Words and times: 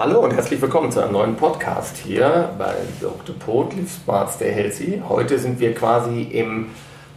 Hallo 0.00 0.20
und 0.20 0.32
herzlich 0.32 0.62
willkommen 0.62 0.92
zu 0.92 1.00
einem 1.00 1.10
neuen 1.10 1.34
Podcast 1.34 1.96
hier 1.96 2.50
bei 2.56 2.72
Dr. 3.00 3.34
Pot, 3.34 3.74
Live 3.74 3.90
Smart, 3.90 4.30
Stay 4.32 4.52
Healthy. 4.52 5.02
Heute 5.08 5.40
sind 5.40 5.58
wir 5.58 5.74
quasi 5.74 6.22
im 6.22 6.66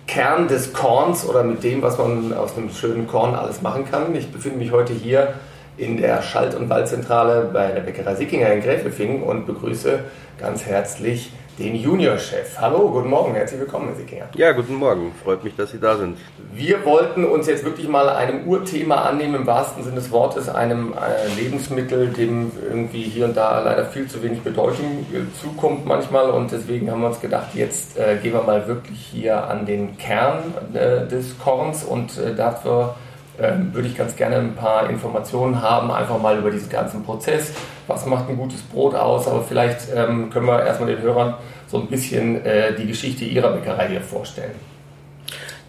Kern 0.07 0.47
des 0.47 0.73
Korns 0.73 1.23
oder 1.29 1.43
mit 1.43 1.63
dem, 1.63 1.83
was 1.83 1.99
man 1.99 2.33
aus 2.33 2.57
einem 2.57 2.71
schönen 2.71 3.05
Korn 3.05 3.35
alles 3.35 3.61
machen 3.61 3.85
kann. 3.85 4.15
Ich 4.15 4.31
befinde 4.31 4.57
mich 4.57 4.71
heute 4.71 4.93
hier 4.93 5.35
in 5.77 5.97
der 5.97 6.23
Schalt- 6.23 6.55
und 6.55 6.69
Waldzentrale 6.69 7.51
bei 7.53 7.67
der 7.67 7.81
Bäckerei 7.81 8.15
Sickinger 8.15 8.51
in 8.51 8.63
Gräfelfingen 8.63 9.21
und 9.21 9.45
begrüße 9.45 9.99
ganz 10.39 10.65
herzlich 10.65 11.31
den 11.61 11.75
Juniorchef. 11.75 12.57
Hallo, 12.59 12.89
guten 12.89 13.09
Morgen, 13.09 13.35
herzlich 13.35 13.59
willkommen, 13.59 13.89
Herr 13.89 13.95
Sickinger. 13.95 14.25
Ja, 14.35 14.51
guten 14.51 14.75
Morgen, 14.75 15.13
freut 15.23 15.43
mich, 15.43 15.55
dass 15.55 15.71
Sie 15.71 15.79
da 15.79 15.95
sind. 15.95 16.17
Wir 16.53 16.83
wollten 16.85 17.23
uns 17.23 17.45
jetzt 17.47 17.63
wirklich 17.63 17.87
mal 17.87 18.09
einem 18.09 18.47
Urthema 18.47 18.95
annehmen, 18.95 19.35
im 19.35 19.47
wahrsten 19.47 19.83
Sinne 19.83 19.97
des 19.97 20.11
Wortes, 20.11 20.49
einem 20.49 20.93
äh, 20.93 21.39
Lebensmittel, 21.39 22.07
dem 22.07 22.51
irgendwie 22.67 23.03
hier 23.03 23.25
und 23.25 23.37
da 23.37 23.61
leider 23.61 23.85
viel 23.85 24.07
zu 24.07 24.23
wenig 24.23 24.41
Bedeutung 24.41 25.05
äh, 25.13 25.39
zukommt 25.39 25.85
manchmal 25.85 26.31
und 26.31 26.51
deswegen 26.51 26.89
haben 26.89 27.01
wir 27.01 27.07
uns 27.09 27.21
gedacht, 27.21 27.49
jetzt 27.53 27.97
äh, 27.97 28.17
gehen 28.21 28.33
wir 28.33 28.43
mal 28.43 28.67
wirklich 28.67 28.99
hier 28.99 29.47
an 29.47 29.65
den 29.67 29.97
Kern 29.97 30.55
äh, 30.73 31.07
des 31.07 31.37
Korns 31.37 31.83
und 31.83 32.17
äh, 32.17 32.33
dafür 32.33 32.95
würde 33.37 33.87
ich 33.87 33.97
ganz 33.97 34.15
gerne 34.15 34.37
ein 34.37 34.53
paar 34.53 34.89
Informationen 34.89 35.61
haben, 35.61 35.89
einfach 35.89 36.21
mal 36.21 36.37
über 36.37 36.51
diesen 36.51 36.69
ganzen 36.69 37.03
Prozess. 37.03 37.53
Was 37.87 38.05
macht 38.05 38.29
ein 38.29 38.37
gutes 38.37 38.61
Brot 38.61 38.93
aus? 38.93 39.27
Aber 39.27 39.41
vielleicht 39.41 39.87
ähm, 39.95 40.29
können 40.29 40.45
wir 40.45 40.63
erstmal 40.63 40.93
den 40.93 41.01
Hörern 41.01 41.35
so 41.67 41.79
ein 41.79 41.87
bisschen 41.87 42.45
äh, 42.45 42.75
die 42.75 42.85
Geschichte 42.85 43.25
Ihrer 43.25 43.51
Bäckerei 43.53 43.87
hier 43.87 44.01
vorstellen. 44.01 44.51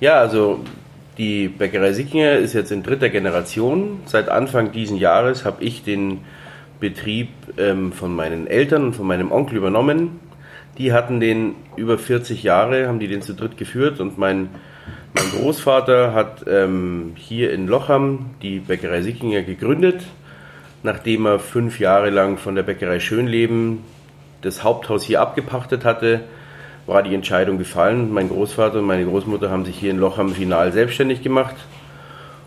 Ja, 0.01 0.19
also 0.19 0.61
die 1.19 1.49
Bäckerei 1.49 1.93
Sickinger 1.93 2.33
ist 2.33 2.55
jetzt 2.55 2.73
in 2.73 2.83
dritter 2.83 3.09
Generation. 3.09 4.01
Seit 4.07 4.29
Anfang 4.29 4.73
dieses 4.73 4.99
Jahres 4.99 5.45
habe 5.45 5.63
ich 5.63 5.85
den 5.85 6.21
Betrieb 6.81 7.29
ähm, 7.59 7.93
von 7.93 8.15
meinen 8.15 8.47
Eltern 8.47 8.87
und 8.87 8.97
von 8.97 9.07
meinem 9.07 9.31
Onkel 9.31 9.57
übernommen. 9.57 10.21
Die 10.79 10.93
hatten 10.93 11.21
den 11.21 11.55
über 11.77 11.99
40 11.99 12.43
Jahre, 12.43 12.89
haben 12.89 12.99
die 12.99 13.09
den 13.09 13.23
zu 13.23 13.35
dritt 13.35 13.57
geführt 13.57 14.01
und 14.01 14.19
mein 14.19 14.49
mein 15.15 15.31
Großvater 15.31 16.15
hat 16.15 16.45
ähm, 16.49 17.13
hier 17.17 17.53
in 17.53 17.67
Lochham 17.67 18.31
die 18.41 18.61
Bäckerei 18.61 19.03
Sickinger 19.03 19.43
gegründet, 19.43 20.03
nachdem 20.83 21.27
er 21.27 21.39
fünf 21.39 21.81
Jahre 21.81 22.11
lang 22.11 22.39
von 22.39 22.55
der 22.55 22.63
Bäckerei 22.63 22.99
Schönleben 22.99 23.81
das 24.41 24.65
Haupthaus 24.65 25.05
hier 25.05 25.21
abgepachtet 25.21 25.85
hatte, 25.85 26.21
war 26.87 27.03
die 27.03 27.15
Entscheidung 27.15 27.59
gefallen. 27.59 28.13
Mein 28.13 28.29
Großvater 28.29 28.79
und 28.79 28.87
meine 28.87 29.05
Großmutter 29.05 29.51
haben 29.51 29.65
sich 29.65 29.79
hier 29.79 29.91
in 29.91 29.99
Lochham 29.99 30.35
final 30.35 30.73
selbstständig 30.73 31.23
gemacht. 31.23 31.55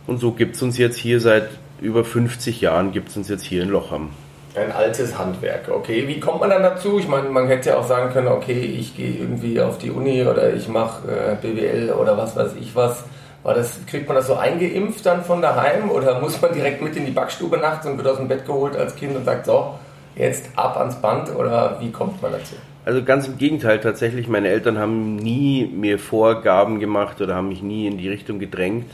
Und 0.08 0.20
so 0.20 0.31
gibt 0.31 0.55
es 0.55 0.61
uns 0.61 0.77
jetzt 0.77 0.97
hier 0.97 1.20
seit 1.20 1.49
über 1.81 2.03
50 2.03 2.61
Jahren, 2.61 2.92
gibt 2.92 3.09
es 3.09 3.17
uns 3.17 3.30
jetzt 3.30 3.44
hier 3.44 3.64
in 3.64 3.70
Lochham. 3.70 4.09
Ein 4.56 4.72
altes 4.72 5.17
Handwerk, 5.17 5.70
okay. 5.70 6.08
Wie 6.08 6.20
kommt 6.20 6.39
man 6.39 6.50
dann 6.50 6.64
dazu? 6.64 6.98
Ich 6.98 7.09
meine, 7.09 7.30
man 7.30 7.48
hätte 7.48 7.72
ja 7.72 7.78
auch 7.78 7.88
sagen 7.88 8.14
können, 8.14 8.30
okay, 8.30 8.53
ich 8.53 8.95
gehe 8.95 9.11
irgendwie 9.11 9.59
auf 9.59 9.78
die 9.78 9.92
Uni 9.92 10.25
oder 10.25 10.53
ich 10.53 10.70
mache 10.70 11.09
äh, 11.09 11.36
BWL 11.36 11.92
oder 11.92 12.17
was 12.17 12.36
weiß 12.38 12.53
ich 12.59 12.73
was. 12.76 13.03
War 13.44 13.53
das, 13.53 13.86
kriegt 13.86 14.08
man 14.08 14.16
das 14.16 14.28
so 14.28 14.36
eingeimpft 14.36 15.06
dann 15.06 15.23
von 15.23 15.42
daheim 15.42 15.92
oder 15.92 16.20
muss 16.22 16.42
man 16.42 16.53
direkt 16.53 16.81
mit 16.81 16.95
in 16.95 17.06
die 17.06 17.11
Backstube 17.11 17.58
nachts 17.58 17.86
und 17.86 17.98
wird 17.98 18.08
aus 18.08 18.17
dem 18.17 18.30
Bett 18.30 18.45
geholt 18.45 18.78
als 18.78 18.95
Kind 18.95 19.16
und 19.16 19.26
sagt, 19.26 19.45
so, 19.45 19.76
jetzt 20.16 20.50
ab 20.56 20.78
ans 20.78 20.95
Band 20.95 21.36
oder 21.36 21.78
wie 21.81 21.92
kommt 21.92 22.22
man 22.22 22.31
dazu? 22.31 22.56
Also 22.86 23.03
ganz 23.03 23.28
im 23.28 23.38
Gegenteil, 23.38 23.80
tatsächlich, 23.80 24.28
meine 24.28 24.48
Eltern 24.48 24.78
haben 24.78 25.16
nie 25.16 25.66
mir 25.66 26.00
Vorgaben 26.00 26.80
gemacht 26.80 27.20
oder 27.20 27.36
haben 27.36 27.50
mich 27.50 27.61
nie 27.61 27.88
in 27.88 27.98
die 27.98 28.08
Richtung 28.08 28.39
gedrängt. 28.39 28.89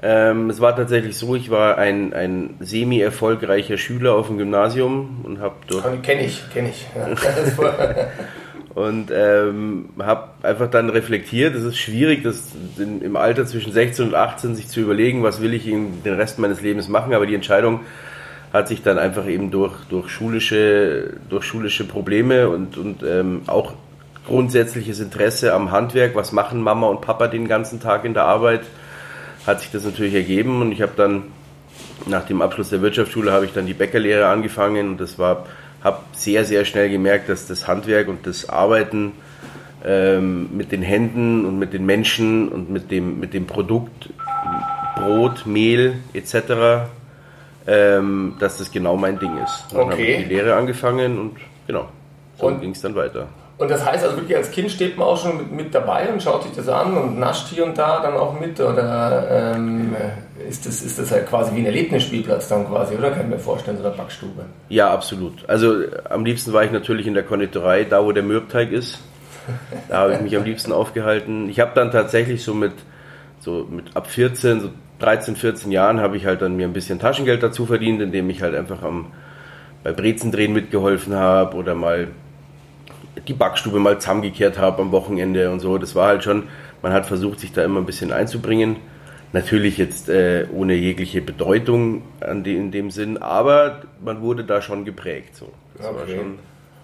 Ähm, 0.00 0.48
es 0.50 0.60
war 0.60 0.76
tatsächlich 0.76 1.16
so, 1.16 1.34
ich 1.34 1.50
war 1.50 1.76
ein, 1.76 2.12
ein 2.12 2.54
semi-erfolgreicher 2.60 3.78
Schüler 3.78 4.14
auf 4.14 4.28
dem 4.28 4.38
Gymnasium 4.38 5.22
und 5.24 5.40
habe 5.40 5.56
dort. 5.66 6.02
Kenne 6.02 6.24
ich, 6.24 6.42
kenne 6.52 6.70
ich. 6.70 6.86
Und 8.74 9.10
ähm, 9.12 9.88
habe 9.98 10.28
einfach 10.44 10.70
dann 10.70 10.88
reflektiert, 10.88 11.52
es 11.56 11.64
ist 11.64 11.78
schwierig, 11.78 12.22
das 12.22 12.52
in, 12.76 13.02
im 13.02 13.16
Alter 13.16 13.44
zwischen 13.44 13.72
16 13.72 14.06
und 14.06 14.14
18 14.14 14.54
sich 14.54 14.68
zu 14.68 14.78
überlegen, 14.78 15.24
was 15.24 15.40
will 15.40 15.52
ich 15.52 15.64
den 15.64 16.00
Rest 16.04 16.38
meines 16.38 16.60
Lebens 16.60 16.86
machen, 16.86 17.12
aber 17.12 17.26
die 17.26 17.34
Entscheidung 17.34 17.80
hat 18.52 18.68
sich 18.68 18.82
dann 18.82 18.96
einfach 18.96 19.26
eben 19.26 19.50
durch, 19.50 19.74
durch, 19.88 20.10
schulische, 20.10 21.14
durch 21.28 21.44
schulische 21.44 21.88
Probleme 21.88 22.48
und, 22.48 22.78
und 22.78 23.02
ähm, 23.02 23.42
auch 23.48 23.72
grundsätzliches 24.26 25.00
Interesse 25.00 25.54
am 25.54 25.72
Handwerk, 25.72 26.14
was 26.14 26.30
machen 26.30 26.60
Mama 26.60 26.86
und 26.86 27.00
Papa 27.00 27.26
den 27.26 27.48
ganzen 27.48 27.80
Tag 27.80 28.04
in 28.04 28.14
der 28.14 28.26
Arbeit, 28.26 28.60
hat 29.46 29.60
sich 29.60 29.70
das 29.70 29.84
natürlich 29.84 30.14
ergeben 30.14 30.60
und 30.60 30.72
ich 30.72 30.82
habe 30.82 30.92
dann 30.96 31.24
nach 32.06 32.24
dem 32.24 32.42
Abschluss 32.42 32.70
der 32.70 32.82
Wirtschaftsschule 32.82 33.32
habe 33.32 33.44
ich 33.44 33.52
dann 33.52 33.66
die 33.66 33.74
Bäckerlehre 33.74 34.26
angefangen 34.26 34.90
und 34.90 35.00
das 35.00 35.18
war 35.18 35.46
habe 35.82 36.00
sehr 36.12 36.44
sehr 36.44 36.64
schnell 36.64 36.90
gemerkt, 36.90 37.28
dass 37.28 37.46
das 37.46 37.68
Handwerk 37.68 38.08
und 38.08 38.26
das 38.26 38.48
Arbeiten 38.48 39.12
ähm, 39.84 40.48
mit 40.56 40.72
den 40.72 40.82
Händen 40.82 41.44
und 41.44 41.58
mit 41.58 41.72
den 41.72 41.86
Menschen 41.86 42.48
und 42.48 42.70
mit 42.70 42.90
dem 42.90 43.20
mit 43.20 43.32
dem 43.34 43.46
Produkt 43.46 44.10
Brot, 44.96 45.46
Mehl 45.46 45.94
etc. 46.12 46.88
Ähm, 47.66 48.34
dass 48.38 48.58
das 48.58 48.70
genau 48.70 48.96
mein 48.96 49.18
Ding 49.18 49.36
ist. 49.38 49.66
Dann 49.70 49.82
okay. 49.82 49.92
habe 49.92 50.02
ich 50.02 50.18
die 50.28 50.34
Lehre 50.34 50.56
angefangen 50.56 51.18
und 51.18 51.36
genau 51.66 51.88
so 52.38 52.54
ging 52.56 52.70
es 52.70 52.80
dann 52.80 52.94
weiter. 52.94 53.28
Und 53.58 53.68
das 53.72 53.84
heißt 53.84 54.04
also 54.04 54.16
wirklich, 54.16 54.36
als 54.36 54.52
Kind 54.52 54.70
steht 54.70 54.96
man 54.96 55.08
auch 55.08 55.20
schon 55.20 55.36
mit, 55.36 55.50
mit, 55.50 55.74
dabei 55.74 56.08
und 56.12 56.22
schaut 56.22 56.44
sich 56.44 56.52
das 56.52 56.68
an 56.68 56.96
und 56.96 57.18
nascht 57.18 57.48
hier 57.48 57.64
und 57.64 57.76
da 57.76 58.00
dann 58.00 58.16
auch 58.16 58.38
mit? 58.38 58.60
Oder 58.60 59.54
ähm, 59.56 59.96
ist, 60.48 60.64
das, 60.64 60.80
ist 60.80 60.96
das 60.96 61.10
halt 61.10 61.26
quasi 61.26 61.56
wie 61.56 61.60
ein 61.60 61.66
Erlebnisspielplatz 61.66 62.48
dann 62.48 62.68
quasi, 62.68 62.94
oder? 62.94 63.10
Kann 63.10 63.22
ich 63.22 63.26
mir 63.26 63.38
vorstellen, 63.38 63.76
so 63.76 63.84
eine 63.84 63.96
Backstube. 63.96 64.44
Ja, 64.68 64.92
absolut. 64.92 65.48
Also 65.48 65.74
am 66.08 66.24
liebsten 66.24 66.52
war 66.52 66.62
ich 66.62 66.70
natürlich 66.70 67.08
in 67.08 67.14
der 67.14 67.24
Konditorei, 67.24 67.82
da 67.82 68.04
wo 68.04 68.12
der 68.12 68.22
Mürbteig 68.22 68.70
ist. 68.70 69.00
Da 69.88 70.00
habe 70.00 70.14
ich 70.14 70.20
mich 70.20 70.36
am 70.36 70.44
liebsten 70.44 70.72
aufgehalten. 70.72 71.48
Ich 71.48 71.58
habe 71.58 71.72
dann 71.74 71.90
tatsächlich 71.90 72.44
so 72.44 72.54
mit, 72.54 72.74
so 73.40 73.66
mit 73.68 73.96
ab 73.96 74.06
14, 74.06 74.60
so 74.60 74.70
13, 75.00 75.34
14 75.34 75.72
Jahren 75.72 76.00
habe 76.00 76.16
ich 76.16 76.26
halt 76.26 76.42
dann 76.42 76.56
mir 76.56 76.66
ein 76.66 76.72
bisschen 76.72 76.98
Taschengeld 76.98 77.42
dazu 77.42 77.66
verdient, 77.66 78.02
indem 78.02 78.30
ich 78.30 78.42
halt 78.42 78.54
einfach 78.54 78.82
am, 78.82 79.12
bei 79.82 79.92
Brezendrehen 79.92 80.52
mitgeholfen 80.52 81.14
habe 81.14 81.56
oder 81.56 81.74
mal 81.74 82.08
die 83.26 83.32
Backstube 83.32 83.78
mal 83.78 83.98
zusammengekehrt 83.98 84.58
habe 84.58 84.82
am 84.82 84.92
Wochenende 84.92 85.50
und 85.50 85.60
so. 85.60 85.78
Das 85.78 85.94
war 85.94 86.08
halt 86.08 86.24
schon, 86.24 86.44
man 86.82 86.92
hat 86.92 87.06
versucht, 87.06 87.40
sich 87.40 87.52
da 87.52 87.64
immer 87.64 87.80
ein 87.80 87.86
bisschen 87.86 88.12
einzubringen. 88.12 88.76
Natürlich 89.32 89.76
jetzt 89.76 90.08
äh, 90.08 90.46
ohne 90.54 90.74
jegliche 90.74 91.20
Bedeutung 91.20 92.02
die, 92.44 92.56
in 92.56 92.70
dem 92.70 92.90
Sinn, 92.90 93.18
aber 93.18 93.82
man 94.02 94.22
wurde 94.22 94.44
da 94.44 94.62
schon 94.62 94.84
geprägt. 94.84 95.36
So. 95.36 95.48
Okay. 95.78 96.20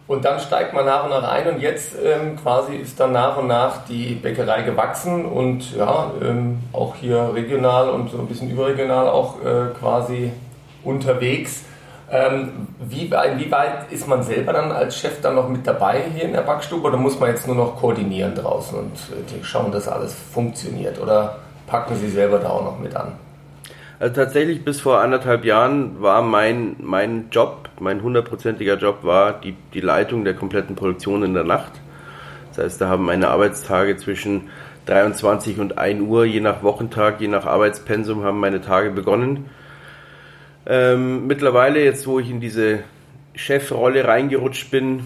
und 0.07 0.25
dann 0.25 0.39
steigt 0.39 0.73
man 0.75 0.85
nach 0.85 1.05
und 1.05 1.11
nach 1.11 1.29
ein 1.29 1.49
und 1.49 1.61
jetzt 1.61 1.93
ähm, 2.05 2.37
quasi 2.37 2.77
ist 2.77 3.01
dann 3.01 3.13
nach 3.13 3.39
und 3.39 3.49
nach 3.49 3.87
die 3.87 4.15
Bäckerei 4.15 4.63
gewachsen 4.63 5.25
und 5.25 5.75
ja, 5.75 6.13
ähm, 6.23 6.61
auch 6.73 6.95
hier 6.95 7.31
regional 7.35 7.89
und 7.89 8.11
so 8.11 8.19
ein 8.19 8.27
bisschen 8.27 8.51
überregional 8.51 9.09
auch 9.09 9.43
äh, 9.43 9.73
quasi 9.79 10.31
unterwegs. 10.85 11.65
Ähm, 12.11 12.69
wie, 12.81 13.07
inwieweit 13.07 13.91
ist 13.91 14.07
man 14.07 14.23
selber 14.23 14.53
dann 14.53 14.71
als 14.71 14.99
Chef 14.99 15.21
dann 15.23 15.37
noch 15.37 15.49
mit 15.49 15.67
dabei 15.67 16.05
hier 16.15 16.25
in 16.25 16.33
der 16.33 16.43
Backstube 16.43 16.87
oder 16.87 16.99
muss 16.99 17.19
man 17.19 17.31
jetzt 17.31 17.47
nur 17.47 17.57
noch 17.57 17.77
koordinieren 17.77 18.35
draußen 18.35 18.79
und 18.79 18.93
äh, 18.93 19.45
schauen, 19.45 19.73
dass 19.73 19.89
alles 19.89 20.15
funktioniert 20.15 21.01
oder 21.01 21.39
packen 21.67 21.97
Sie 21.97 22.09
selber 22.09 22.39
da 22.39 22.51
auch 22.51 22.65
noch 22.65 22.79
mit 22.79 22.95
an? 22.95 23.13
Also 23.99 24.15
tatsächlich 24.17 24.65
bis 24.65 24.81
vor 24.81 25.01
anderthalb 25.01 25.45
Jahren 25.45 26.03
war 26.03 26.21
mein, 26.21 26.77
mein 26.79 27.29
Job, 27.31 27.71
mein 27.81 28.03
hundertprozentiger 28.03 28.77
Job 28.77 28.99
war 29.03 29.33
die, 29.33 29.57
die 29.73 29.81
Leitung 29.81 30.25
der 30.25 30.35
kompletten 30.35 30.77
Produktion 30.77 31.23
in 31.23 31.33
der 31.33 31.45
Nacht. 31.45 31.73
Das 32.49 32.65
heißt, 32.65 32.81
da 32.81 32.89
haben 32.89 33.05
meine 33.05 33.29
Arbeitstage 33.29 33.97
zwischen 33.97 34.51
23 34.87 35.59
und 35.59 35.79
1 35.79 36.03
Uhr, 36.03 36.25
je 36.25 36.41
nach 36.41 36.63
Wochentag, 36.63 37.21
je 37.21 37.29
nach 37.29 37.47
Arbeitspensum, 37.47 38.25
haben 38.25 38.41
meine 38.41 38.61
Tage 38.61 38.91
begonnen. 38.91 39.49
Ähm, 40.67 41.27
mittlerweile, 41.27 41.85
jetzt 41.85 42.07
wo 42.07 42.19
ich 42.19 42.31
in 42.31 42.41
diese 42.41 42.81
Chefrolle 43.35 44.07
reingerutscht 44.07 44.71
bin 44.71 45.05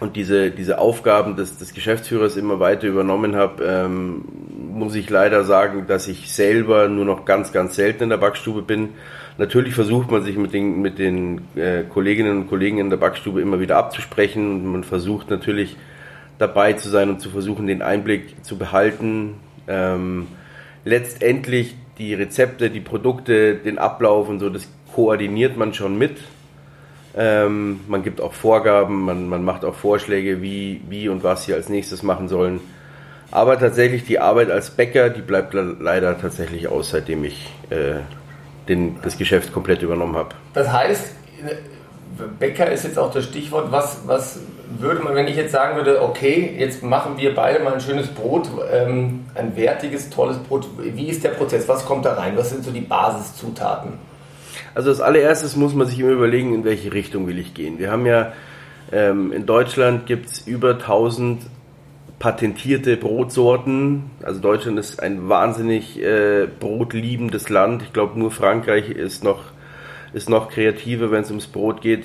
und 0.00 0.16
diese, 0.16 0.50
diese 0.50 0.78
Aufgaben 0.78 1.36
des, 1.36 1.58
des 1.58 1.74
Geschäftsführers 1.74 2.36
immer 2.36 2.60
weiter 2.60 2.86
übernommen 2.86 3.34
habe, 3.36 3.64
ähm, 3.64 4.24
muss 4.72 4.94
ich 4.94 5.08
leider 5.10 5.44
sagen, 5.44 5.86
dass 5.86 6.08
ich 6.08 6.32
selber 6.32 6.88
nur 6.88 7.04
noch 7.04 7.24
ganz, 7.24 7.52
ganz 7.52 7.76
selten 7.76 8.04
in 8.04 8.08
der 8.10 8.16
Backstube 8.16 8.62
bin. 8.62 8.90
Natürlich 9.38 9.74
versucht 9.74 10.10
man 10.10 10.22
sich 10.22 10.36
mit 10.36 10.52
den, 10.52 10.82
mit 10.82 10.98
den 10.98 11.42
äh, 11.56 11.82
Kolleginnen 11.82 12.42
und 12.42 12.48
Kollegen 12.48 12.78
in 12.78 12.90
der 12.90 12.96
Backstube 12.96 13.40
immer 13.40 13.60
wieder 13.60 13.76
abzusprechen 13.76 14.50
und 14.52 14.66
man 14.66 14.84
versucht 14.84 15.30
natürlich 15.30 15.76
dabei 16.38 16.74
zu 16.74 16.88
sein 16.88 17.08
und 17.08 17.20
zu 17.20 17.30
versuchen, 17.30 17.66
den 17.66 17.82
Einblick 17.82 18.44
zu 18.44 18.58
behalten. 18.58 19.34
Ähm, 19.66 20.26
letztendlich 20.84 21.74
die 21.98 22.14
Rezepte, 22.14 22.70
die 22.70 22.80
Produkte, 22.80 23.56
den 23.56 23.78
Ablauf 23.78 24.28
und 24.28 24.40
so, 24.40 24.50
das 24.50 24.68
koordiniert 24.94 25.56
man 25.56 25.74
schon 25.74 25.98
mit. 25.98 26.18
Ähm, 27.16 27.80
man 27.86 28.02
gibt 28.02 28.20
auch 28.20 28.32
Vorgaben, 28.32 29.02
man, 29.02 29.28
man 29.28 29.44
macht 29.44 29.64
auch 29.64 29.74
Vorschläge, 29.74 30.42
wie, 30.42 30.80
wie 30.88 31.08
und 31.08 31.22
was 31.22 31.44
sie 31.44 31.54
als 31.54 31.68
nächstes 31.68 32.02
machen 32.02 32.28
sollen. 32.28 32.60
Aber 33.30 33.58
tatsächlich 33.58 34.04
die 34.04 34.18
Arbeit 34.18 34.50
als 34.50 34.70
Bäcker, 34.70 35.10
die 35.10 35.20
bleibt 35.20 35.54
leider 35.54 36.20
tatsächlich 36.20 36.68
aus, 36.68 36.90
seitdem 36.90 37.24
ich 37.24 37.52
äh, 37.70 37.96
den, 38.68 38.96
das 39.02 39.18
Geschäft 39.18 39.52
komplett 39.52 39.82
übernommen 39.82 40.16
habe. 40.16 40.30
Das 40.54 40.72
heißt, 40.72 41.14
Bäcker 42.38 42.70
ist 42.70 42.84
jetzt 42.84 42.98
auch 42.98 43.12
das 43.12 43.24
Stichwort. 43.24 43.70
Was, 43.70 44.02
was 44.06 44.40
würde 44.78 45.02
man, 45.02 45.14
wenn 45.14 45.28
ich 45.28 45.36
jetzt 45.36 45.52
sagen 45.52 45.76
würde, 45.76 46.02
okay, 46.02 46.54
jetzt 46.58 46.82
machen 46.82 47.16
wir 47.16 47.34
beide 47.34 47.62
mal 47.62 47.74
ein 47.74 47.80
schönes 47.80 48.08
Brot, 48.08 48.48
ähm, 48.72 49.26
ein 49.34 49.56
wertiges, 49.56 50.10
tolles 50.10 50.38
Brot. 50.38 50.66
Wie 50.78 51.08
ist 51.08 51.24
der 51.24 51.30
Prozess? 51.30 51.68
Was 51.68 51.84
kommt 51.84 52.04
da 52.04 52.14
rein? 52.14 52.36
Was 52.36 52.50
sind 52.50 52.64
so 52.64 52.70
die 52.70 52.80
Basiszutaten? 52.80 53.94
Also 54.74 54.90
als 54.90 55.00
allererstes 55.00 55.56
muss 55.56 55.74
man 55.74 55.86
sich 55.86 55.98
immer 55.98 56.10
überlegen, 56.10 56.54
in 56.54 56.64
welche 56.64 56.92
Richtung 56.92 57.26
will 57.26 57.38
ich 57.38 57.54
gehen. 57.54 57.78
Wir 57.78 57.90
haben 57.90 58.06
ja 58.06 58.32
ähm, 58.92 59.32
in 59.32 59.46
Deutschland 59.46 60.06
gibt 60.06 60.26
es 60.26 60.46
über 60.46 60.72
1000 60.72 61.42
patentierte 62.18 62.96
Brotsorten. 62.96 64.10
Also 64.22 64.40
Deutschland 64.40 64.78
ist 64.78 65.02
ein 65.02 65.28
wahnsinnig 65.28 66.00
äh, 66.00 66.46
brotliebendes 66.60 67.48
Land. 67.48 67.82
Ich 67.82 67.92
glaube, 67.92 68.18
nur 68.18 68.30
Frankreich 68.30 68.88
ist 68.90 69.24
noch, 69.24 69.44
ist 70.12 70.30
noch 70.30 70.48
kreativer, 70.48 71.10
wenn 71.10 71.22
es 71.22 71.30
ums 71.30 71.46
Brot 71.46 71.80
geht. 71.80 72.04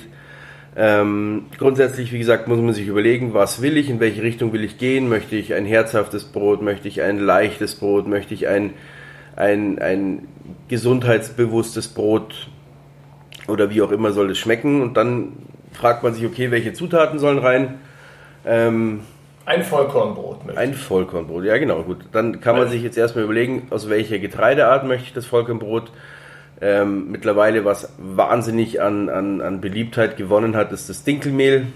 Ähm, 0.82 1.44
grundsätzlich, 1.58 2.10
wie 2.10 2.18
gesagt, 2.18 2.48
muss 2.48 2.58
man 2.58 2.72
sich 2.72 2.86
überlegen, 2.86 3.34
was 3.34 3.60
will 3.60 3.76
ich, 3.76 3.90
in 3.90 4.00
welche 4.00 4.22
Richtung 4.22 4.54
will 4.54 4.64
ich 4.64 4.78
gehen. 4.78 5.10
Möchte 5.10 5.36
ich 5.36 5.52
ein 5.52 5.66
herzhaftes 5.66 6.24
Brot, 6.24 6.62
möchte 6.62 6.88
ich 6.88 7.02
ein 7.02 7.18
leichtes 7.18 7.74
Brot, 7.74 8.06
möchte 8.06 8.32
ich 8.32 8.48
ein, 8.48 8.72
ein, 9.36 9.78
ein 9.78 10.26
gesundheitsbewusstes 10.68 11.88
Brot 11.88 12.48
oder 13.46 13.68
wie 13.68 13.82
auch 13.82 13.90
immer 13.90 14.12
soll 14.12 14.30
es 14.30 14.38
schmecken. 14.38 14.80
Und 14.80 14.96
dann 14.96 15.34
fragt 15.74 16.02
man 16.02 16.14
sich, 16.14 16.24
okay, 16.24 16.50
welche 16.50 16.72
Zutaten 16.72 17.18
sollen 17.18 17.40
rein? 17.40 17.74
Ähm, 18.46 19.00
ein 19.44 19.62
Vollkornbrot. 19.62 20.56
Ein 20.56 20.72
Vollkornbrot, 20.72 21.44
ja 21.44 21.58
genau, 21.58 21.82
gut. 21.82 21.98
Dann 22.12 22.40
kann 22.40 22.56
man 22.56 22.70
sich 22.70 22.82
jetzt 22.82 22.96
erstmal 22.96 23.24
überlegen, 23.24 23.66
aus 23.68 23.90
welcher 23.90 24.18
Getreideart 24.18 24.86
möchte 24.86 25.08
ich 25.08 25.12
das 25.12 25.26
Vollkornbrot. 25.26 25.92
Ähm, 26.62 27.10
mittlerweile, 27.10 27.64
was 27.64 27.92
wahnsinnig 27.98 28.82
an, 28.82 29.08
an, 29.08 29.40
an 29.40 29.60
Beliebtheit 29.60 30.16
gewonnen 30.16 30.56
hat, 30.56 30.72
ist 30.72 30.90
das 30.90 31.04
Dinkelmehl. 31.04 31.66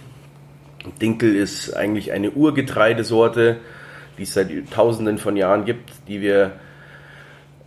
Dinkel 1.00 1.34
ist 1.34 1.74
eigentlich 1.74 2.12
eine 2.12 2.32
Urgetreidesorte, 2.32 3.56
die 4.18 4.24
es 4.24 4.34
seit 4.34 4.50
tausenden 4.70 5.16
von 5.16 5.36
Jahren 5.36 5.64
gibt, 5.64 5.90
die 6.06 6.20
wir 6.20 6.52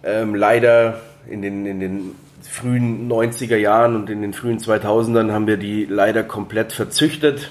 ähm, 0.04 0.36
leider 0.36 1.02
in 1.28 1.42
den, 1.42 1.66
in 1.66 1.80
den 1.80 2.16
frühen 2.44 3.12
90er 3.12 3.58
Jahren 3.58 3.96
und 3.96 4.10
in 4.10 4.22
den 4.22 4.34
frühen 4.34 4.60
2000ern 4.60 5.31
haben 5.31 5.48
wir 5.48 5.58
die 5.58 5.86
leider 5.86 6.24
komplett 6.24 6.72
verzüchtet. 6.72 7.50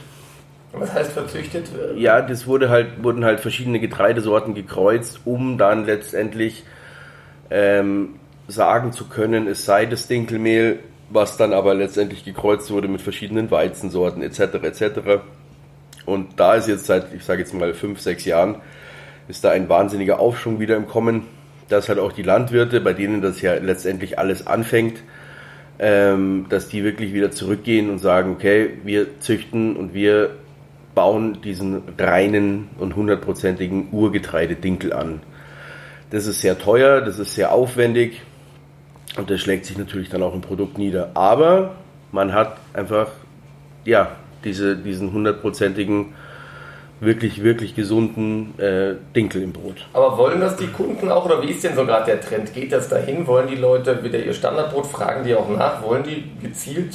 Was 0.73 0.93
heißt 0.93 1.13
verzüchtet? 1.13 1.67
Ja, 1.97 2.21
das 2.23 2.47
wurde 2.47 2.69
halt, 2.69 3.03
wurden 3.03 3.25
halt 3.25 3.41
verschiedene 3.41 3.81
Getreidesorten 3.81 4.55
gekreuzt, 4.55 5.21
um 5.25 5.59
dann 5.59 5.87
letztendlich 5.87 6.65
ähm, 7.51 8.15
sagen 8.49 8.93
zu 8.93 9.09
können, 9.09 9.47
es 9.47 9.65
sei 9.65 9.87
das 9.87 10.07
Dinkelmehl, 10.07 10.81
was 11.11 11.37
dann 11.37 11.53
aber 11.53 11.75
letztendlich 11.75 12.25
gekreuzt 12.25 12.71
wurde 12.71 12.89
mit 12.89 13.01
verschiedenen 13.01 13.51
Weizensorten 13.51 14.23
etc. 14.23 14.41
etc. 14.63 15.01
Und 16.05 16.39
da 16.39 16.55
ist 16.55 16.69
jetzt 16.69 16.87
seit, 16.87 17.13
ich 17.15 17.25
sage 17.25 17.43
jetzt 17.43 17.55
mal 17.55 17.75
fünf, 17.75 18.01
sechs 18.01 18.25
Jahren, 18.25 18.57
ist 19.29 19.45
da 19.45 19.51
ein 19.51 19.69
wahnsinniger 19.69 20.21
Aufschwung 20.21 20.61
wieder 20.61 20.77
im 20.77 20.87
Kommen 20.87 21.25
dass 21.69 21.89
halt 21.89 21.99
auch 21.99 22.13
die 22.13 22.23
Landwirte, 22.23 22.81
bei 22.81 22.93
denen 22.93 23.23
das 23.23 23.41
ja 23.41 23.55
letztendlich 23.55 24.19
alles 24.19 24.47
anfängt, 24.47 25.03
ähm, 25.79 26.47
dass 26.49 26.69
die 26.69 26.85
wirklich 26.85 27.13
wieder 27.13 27.31
zurückgehen 27.31 27.91
und 27.91 27.99
sagen, 27.99 28.33
okay, 28.33 28.71
wir 28.85 29.21
züchten 29.21 29.77
und 29.77 29.93
wir 29.93 30.31
bauen 30.95 31.41
diesen 31.43 31.83
reinen 31.99 32.69
und 32.79 32.97
hundertprozentigen 32.97 33.89
Urgetreidedinkel 33.93 34.93
an. 34.93 35.21
Das 36.11 36.27
ist 36.27 36.41
sehr 36.41 36.59
teuer, 36.59 37.01
das 37.01 37.19
ist 37.19 37.35
sehr 37.35 37.53
aufwendig 37.53 38.23
und 39.17 39.31
das 39.31 39.41
schlägt 39.41 39.67
sich 39.67 39.79
natürlich 39.79 40.09
dann 40.09 40.23
auch 40.23 40.35
im 40.35 40.41
Produkt 40.41 40.79
nieder. 40.79 41.11
Aber 41.15 41.73
man 42.13 42.33
hat 42.33 42.57
einfach, 42.75 43.09
ja, 43.85 44.11
diese, 44.45 44.77
diesen 44.77 45.13
hundertprozentigen 45.13 46.15
wirklich, 47.01 47.43
wirklich 47.43 47.75
gesunden 47.75 48.59
äh, 48.59 48.95
Dinkel 49.15 49.43
im 49.43 49.53
Brot. 49.53 49.87
Aber 49.93 50.17
wollen 50.17 50.41
das 50.41 50.57
die 50.57 50.69
Kunden 50.69 51.11
auch 51.11 51.25
oder 51.25 51.43
wie 51.43 51.51
ist 51.51 51.63
denn 51.63 51.75
so 51.75 51.85
gerade 51.85 52.07
der 52.07 52.21
Trend? 52.21 52.55
Geht 52.55 52.73
das 52.73 52.89
dahin? 52.89 53.27
Wollen 53.27 53.49
die 53.49 53.57
Leute 53.57 54.03
wieder 54.03 54.19
ihr 54.19 54.33
Standardbrot? 54.33 54.87
Fragen 54.87 55.25
die 55.25 55.35
auch 55.35 55.49
nach? 55.49 55.83
Wollen 55.83 56.05
die 56.05 56.25
gezielt 56.41 56.95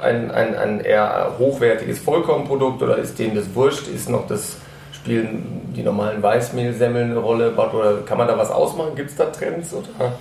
ein, 0.00 0.30
ein, 0.30 0.56
ein 0.56 0.80
eher 0.80 1.34
hochwertiges 1.38 1.98
Vollkornprodukt 2.00 2.82
oder 2.82 2.98
ist 2.98 3.18
denen 3.18 3.36
das 3.36 3.54
wurscht? 3.54 3.88
Ist 3.88 4.10
noch 4.10 4.26
das 4.26 4.56
spielen 4.92 5.72
die 5.76 5.82
normalen 5.82 6.20
Weißmehlsemmeln 6.22 7.12
eine 7.12 7.20
Rolle? 7.20 7.52
Oder 7.52 7.98
kann 8.04 8.18
man 8.18 8.26
da 8.26 8.36
was 8.36 8.50
ausmachen? 8.50 8.96
Gibt 8.96 9.10
es 9.10 9.16
da 9.16 9.26
Trends? 9.26 9.72
Oder? 9.72 10.14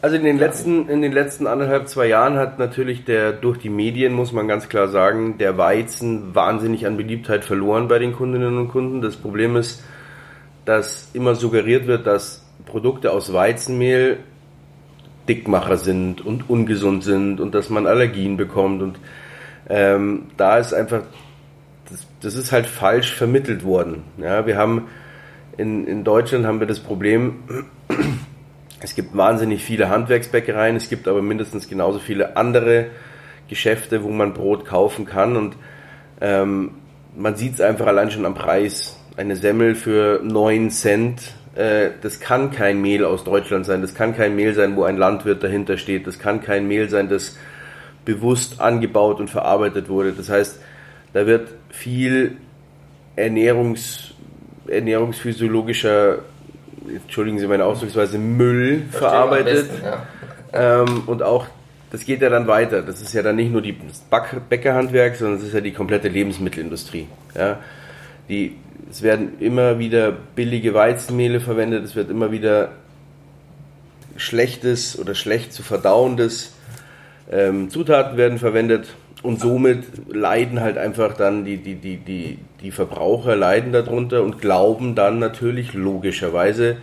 Also 0.00 0.14
in 0.14 0.24
den 0.24 0.38
letzten, 0.38 0.88
in 0.88 1.02
den 1.02 1.12
letzten 1.12 1.48
anderthalb, 1.48 1.88
zwei 1.88 2.06
Jahren 2.06 2.36
hat 2.36 2.58
natürlich 2.58 3.04
der, 3.04 3.32
durch 3.32 3.58
die 3.58 3.68
Medien, 3.68 4.12
muss 4.12 4.32
man 4.32 4.46
ganz 4.46 4.68
klar 4.68 4.88
sagen, 4.88 5.38
der 5.38 5.58
Weizen 5.58 6.34
wahnsinnig 6.34 6.86
an 6.86 6.96
Beliebtheit 6.96 7.44
verloren 7.44 7.88
bei 7.88 7.98
den 7.98 8.12
Kundinnen 8.12 8.58
und 8.58 8.68
Kunden. 8.68 9.02
Das 9.02 9.16
Problem 9.16 9.56
ist, 9.56 9.82
dass 10.64 11.10
immer 11.14 11.34
suggeriert 11.34 11.86
wird, 11.88 12.06
dass 12.06 12.46
Produkte 12.64 13.10
aus 13.10 13.32
Weizenmehl 13.32 14.18
Dickmacher 15.28 15.76
sind 15.76 16.24
und 16.24 16.48
ungesund 16.48 17.02
sind 17.02 17.40
und 17.40 17.54
dass 17.54 17.68
man 17.68 17.86
Allergien 17.86 18.36
bekommt 18.36 18.82
und 18.82 18.98
ähm, 19.68 20.26
da 20.36 20.58
ist 20.58 20.72
einfach, 20.72 21.02
das, 21.90 22.06
das 22.20 22.34
ist 22.34 22.52
halt 22.52 22.66
falsch 22.66 23.14
vermittelt 23.14 23.64
worden. 23.64 24.04
Ja, 24.16 24.46
wir 24.46 24.56
haben 24.56 24.86
in, 25.58 25.86
in 25.86 26.04
Deutschland 26.04 26.46
haben 26.46 26.60
wir 26.60 26.66
das 26.66 26.80
Problem, 26.80 27.42
es 28.80 28.94
gibt 28.94 29.16
wahnsinnig 29.16 29.62
viele 29.62 29.88
Handwerksbäckereien, 29.88 30.76
es 30.76 30.88
gibt 30.88 31.08
aber 31.08 31.22
mindestens 31.22 31.68
genauso 31.68 31.98
viele 31.98 32.36
andere 32.36 32.86
Geschäfte, 33.48 34.04
wo 34.04 34.10
man 34.10 34.34
Brot 34.34 34.64
kaufen 34.64 35.04
kann 35.04 35.36
und 35.36 35.56
ähm, 36.20 36.72
man 37.16 37.36
sieht 37.36 37.54
es 37.54 37.60
einfach 37.60 37.86
allein 37.86 38.10
schon 38.10 38.26
am 38.26 38.34
Preis. 38.34 38.96
Eine 39.16 39.34
Semmel 39.34 39.74
für 39.74 40.20
9 40.22 40.70
Cent, 40.70 41.34
äh, 41.56 41.90
das 42.02 42.20
kann 42.20 42.52
kein 42.52 42.80
Mehl 42.80 43.04
aus 43.04 43.24
Deutschland 43.24 43.66
sein, 43.66 43.82
das 43.82 43.94
kann 43.94 44.14
kein 44.14 44.36
Mehl 44.36 44.54
sein, 44.54 44.76
wo 44.76 44.84
ein 44.84 44.96
Landwirt 44.96 45.42
dahinter 45.42 45.76
steht, 45.76 46.06
das 46.06 46.18
kann 46.18 46.40
kein 46.40 46.68
Mehl 46.68 46.88
sein, 46.88 47.08
das 47.08 47.36
bewusst 48.04 48.60
angebaut 48.60 49.18
und 49.18 49.28
verarbeitet 49.28 49.88
wurde. 49.88 50.12
Das 50.12 50.30
heißt, 50.30 50.60
da 51.12 51.26
wird 51.26 51.48
viel 51.70 52.36
Ernährungs, 53.16 54.14
ernährungsphysiologischer 54.68 56.20
entschuldigen 56.94 57.38
Sie 57.38 57.46
meine 57.46 57.64
Ausdrucksweise, 57.64 58.18
Müll 58.18 58.82
Verstehe 58.90 58.98
verarbeitet. 58.98 59.68
Besten, 59.70 59.84
ja. 59.84 60.82
ähm, 60.82 61.02
und 61.06 61.22
auch, 61.22 61.46
das 61.90 62.04
geht 62.04 62.20
ja 62.22 62.28
dann 62.28 62.46
weiter. 62.46 62.82
Das 62.82 63.00
ist 63.00 63.12
ja 63.14 63.22
dann 63.22 63.36
nicht 63.36 63.52
nur 63.52 63.62
die 63.62 63.76
Bäckerhandwerk, 64.48 65.16
sondern 65.16 65.38
es 65.38 65.44
ist 65.44 65.54
ja 65.54 65.60
die 65.60 65.72
komplette 65.72 66.08
Lebensmittelindustrie. 66.08 67.06
Ja. 67.34 67.58
Die, 68.28 68.56
es 68.90 69.02
werden 69.02 69.40
immer 69.40 69.78
wieder 69.78 70.12
billige 70.12 70.74
Weizenmehle 70.74 71.40
verwendet, 71.40 71.84
es 71.84 71.96
wird 71.96 72.10
immer 72.10 72.30
wieder 72.30 72.72
schlechtes 74.16 74.98
oder 74.98 75.14
schlecht 75.14 75.52
zu 75.52 75.62
verdauendes 75.62 76.52
ähm, 77.30 77.68
Zutaten 77.70 78.16
werden 78.16 78.38
verwendet 78.38 78.88
und 79.22 79.40
somit 79.40 79.84
leiden 80.08 80.60
halt 80.60 80.78
einfach 80.78 81.14
dann 81.14 81.44
die, 81.44 81.56
die, 81.56 81.74
die, 81.74 81.96
die, 81.96 82.38
die 82.60 82.70
Verbraucher 82.70 83.36
leiden 83.36 83.72
darunter 83.72 84.22
und 84.22 84.40
glauben 84.40 84.94
dann 84.94 85.18
natürlich 85.18 85.74
logischerweise, 85.74 86.76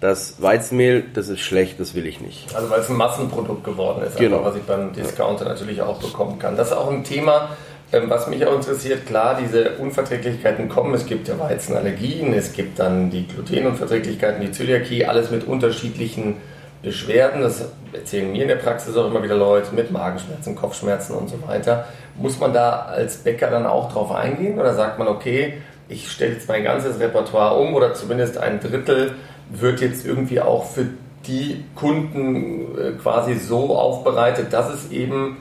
dass 0.00 0.42
Weizenmehl, 0.42 1.04
das 1.14 1.28
ist 1.28 1.40
schlecht, 1.40 1.80
das 1.80 1.94
will 1.94 2.06
ich 2.06 2.20
nicht. 2.20 2.54
Also 2.54 2.68
weil 2.68 2.80
es 2.80 2.90
ein 2.90 2.96
Massenprodukt 2.96 3.64
geworden 3.64 4.04
ist, 4.06 4.16
genau. 4.16 4.38
einfach, 4.38 4.50
was 4.50 4.56
ich 4.56 4.64
beim 4.64 4.92
Discounter 4.92 5.46
natürlich 5.46 5.80
auch 5.80 5.98
bekommen 6.00 6.38
kann. 6.38 6.56
Das 6.56 6.68
ist 6.68 6.72
auch 6.74 6.90
ein 6.90 7.04
Thema, 7.04 7.48
ähm, 7.92 8.10
was 8.10 8.26
mich 8.28 8.44
auch 8.44 8.54
interessiert. 8.54 9.06
Klar, 9.06 9.38
diese 9.40 9.70
Unverträglichkeiten 9.78 10.68
kommen. 10.68 10.92
Es 10.94 11.06
gibt 11.06 11.28
ja 11.28 11.38
Weizenallergien, 11.38 12.34
es 12.34 12.52
gibt 12.52 12.78
dann 12.78 13.10
die 13.10 13.26
Glutenunverträglichkeiten, 13.26 14.42
die 14.42 14.52
Zöliakie, 14.52 15.06
alles 15.06 15.30
mit 15.30 15.46
unterschiedlichen 15.46 16.36
Beschwerden, 16.84 17.42
das 17.42 17.64
erzählen 17.92 18.30
mir 18.30 18.42
in 18.42 18.48
der 18.48 18.56
Praxis 18.56 18.96
auch 18.96 19.06
immer 19.06 19.22
wieder 19.22 19.36
Leute 19.36 19.74
mit 19.74 19.90
Magenschmerzen, 19.90 20.54
Kopfschmerzen 20.54 21.14
und 21.14 21.28
so 21.28 21.36
weiter. 21.46 21.86
Muss 22.16 22.38
man 22.38 22.52
da 22.52 22.82
als 22.82 23.16
Bäcker 23.16 23.50
dann 23.50 23.66
auch 23.66 23.92
drauf 23.92 24.12
eingehen 24.12 24.58
oder 24.58 24.74
sagt 24.74 24.98
man, 24.98 25.08
okay, 25.08 25.54
ich 25.88 26.10
stelle 26.10 26.34
jetzt 26.34 26.48
mein 26.48 26.64
ganzes 26.64 27.00
Repertoire 27.00 27.56
um 27.56 27.74
oder 27.74 27.94
zumindest 27.94 28.38
ein 28.38 28.60
Drittel 28.60 29.12
wird 29.50 29.80
jetzt 29.80 30.06
irgendwie 30.06 30.40
auch 30.40 30.64
für 30.64 30.86
die 31.26 31.64
Kunden 31.74 32.78
äh, 32.78 32.92
quasi 32.92 33.34
so 33.34 33.76
aufbereitet, 33.76 34.52
dass 34.52 34.72
es 34.72 34.90
eben 34.90 35.38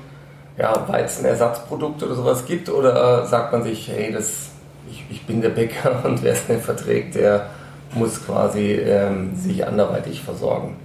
ja, 0.57 0.87
Weizenersatzprodukte 0.87 2.05
oder 2.05 2.15
sowas 2.15 2.45
gibt? 2.45 2.69
Oder 2.69 3.25
sagt 3.25 3.51
man 3.51 3.63
sich, 3.63 3.87
hey, 3.87 4.11
das, 4.11 4.51
ich, 4.89 5.03
ich 5.09 5.25
bin 5.25 5.41
der 5.41 5.49
Bäcker 5.49 6.01
und 6.03 6.23
wer 6.23 6.33
es 6.33 6.47
nicht 6.47 6.63
verträgt, 6.63 7.15
der 7.15 7.47
muss 7.93 8.25
quasi 8.25 8.73
ähm, 8.73 9.35
sich 9.35 9.65
anderweitig 9.65 10.21
versorgen? 10.21 10.75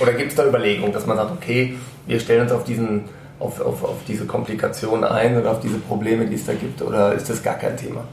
Oder 0.00 0.12
gibt 0.12 0.30
es 0.30 0.36
da 0.36 0.46
Überlegungen, 0.46 0.92
dass 0.92 1.06
man 1.06 1.16
sagt, 1.16 1.32
okay, 1.32 1.76
wir 2.06 2.20
stellen 2.20 2.42
uns 2.42 2.52
auf, 2.52 2.64
diesen, 2.64 3.04
auf, 3.38 3.60
auf, 3.60 3.84
auf 3.84 3.96
diese 4.06 4.26
Komplikation 4.26 5.04
ein 5.04 5.36
oder 5.36 5.52
auf 5.52 5.60
diese 5.60 5.78
Probleme, 5.78 6.26
die 6.26 6.34
es 6.34 6.46
da 6.46 6.54
gibt, 6.54 6.82
oder 6.82 7.14
ist 7.14 7.30
das 7.30 7.42
gar 7.42 7.54
kein 7.54 7.76
Thema? 7.76 8.04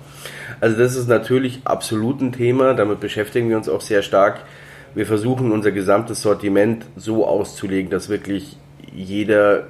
Also 0.59 0.77
das 0.77 0.95
ist 0.95 1.07
natürlich 1.07 1.61
absolut 1.63 2.21
ein 2.21 2.31
Thema, 2.31 2.73
damit 2.73 2.99
beschäftigen 2.99 3.49
wir 3.49 3.57
uns 3.57 3.67
auch 3.67 3.81
sehr 3.81 4.03
stark. 4.03 4.41
Wir 4.93 5.05
versuchen 5.05 5.51
unser 5.51 5.71
gesamtes 5.71 6.21
Sortiment 6.21 6.85
so 6.95 7.25
auszulegen, 7.25 7.89
dass 7.89 8.09
wirklich 8.09 8.57
jeder, 8.93 9.67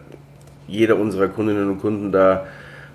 jeder 0.67 0.97
unserer 0.97 1.27
Kundinnen 1.27 1.69
und 1.69 1.79
Kunden 1.79 2.11
da 2.11 2.45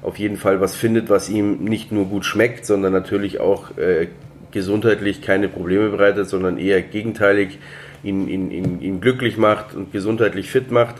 auf 0.02 0.18
jeden 0.18 0.36
Fall 0.36 0.60
was 0.60 0.75
findet, 0.76 1.08
was 1.08 1.28
ihm 1.28 1.64
nicht 1.64 1.92
nur 1.92 2.06
gut 2.06 2.25
schmeckt, 2.25 2.66
sondern 2.66 2.92
natürlich 2.92 3.40
auch 3.40 3.76
äh, 3.78 4.08
gesundheitlich 4.50 5.22
keine 5.22 5.48
Probleme 5.48 5.88
bereitet, 5.90 6.28
sondern 6.28 6.58
eher 6.58 6.82
gegenteilig 6.82 7.58
ihn, 8.03 8.29
ihn, 8.29 8.50
ihn, 8.50 8.81
ihn 8.81 9.00
glücklich 9.00 9.37
macht 9.37 9.75
und 9.75 9.93
gesundheitlich 9.93 10.50
fit 10.50 10.71
macht. 10.71 10.97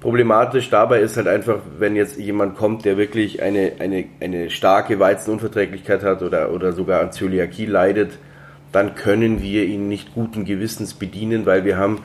Problematisch 0.00 0.70
dabei 0.70 1.00
ist 1.00 1.18
halt 1.18 1.28
einfach, 1.28 1.58
wenn 1.78 1.94
jetzt 1.94 2.18
jemand 2.18 2.56
kommt, 2.56 2.86
der 2.86 2.96
wirklich 2.96 3.42
eine, 3.42 3.72
eine, 3.80 4.06
eine 4.20 4.48
starke 4.48 4.98
Weizenunverträglichkeit 4.98 6.02
hat 6.02 6.22
oder, 6.22 6.52
oder 6.52 6.72
sogar 6.72 7.02
an 7.02 7.12
Zöliakie 7.12 7.66
leidet, 7.66 8.12
dann 8.72 8.94
können 8.94 9.42
wir 9.42 9.64
ihn 9.64 9.88
nicht 9.88 10.14
guten 10.14 10.44
Gewissens 10.44 10.94
bedienen, 10.94 11.44
weil 11.44 11.64
wir 11.64 11.76
haben, 11.76 11.98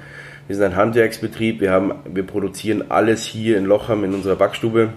wir 0.48 0.56
sind 0.56 0.66
ein 0.66 0.76
Handwerksbetrieb, 0.76 1.62
wir 1.62 1.72
haben, 1.72 1.94
wir 2.12 2.24
produzieren 2.24 2.86
alles 2.90 3.24
hier 3.24 3.58
in 3.58 3.66
Lochham 3.66 4.04
in 4.04 4.14
unserer 4.14 4.36
Backstube. 4.36 4.90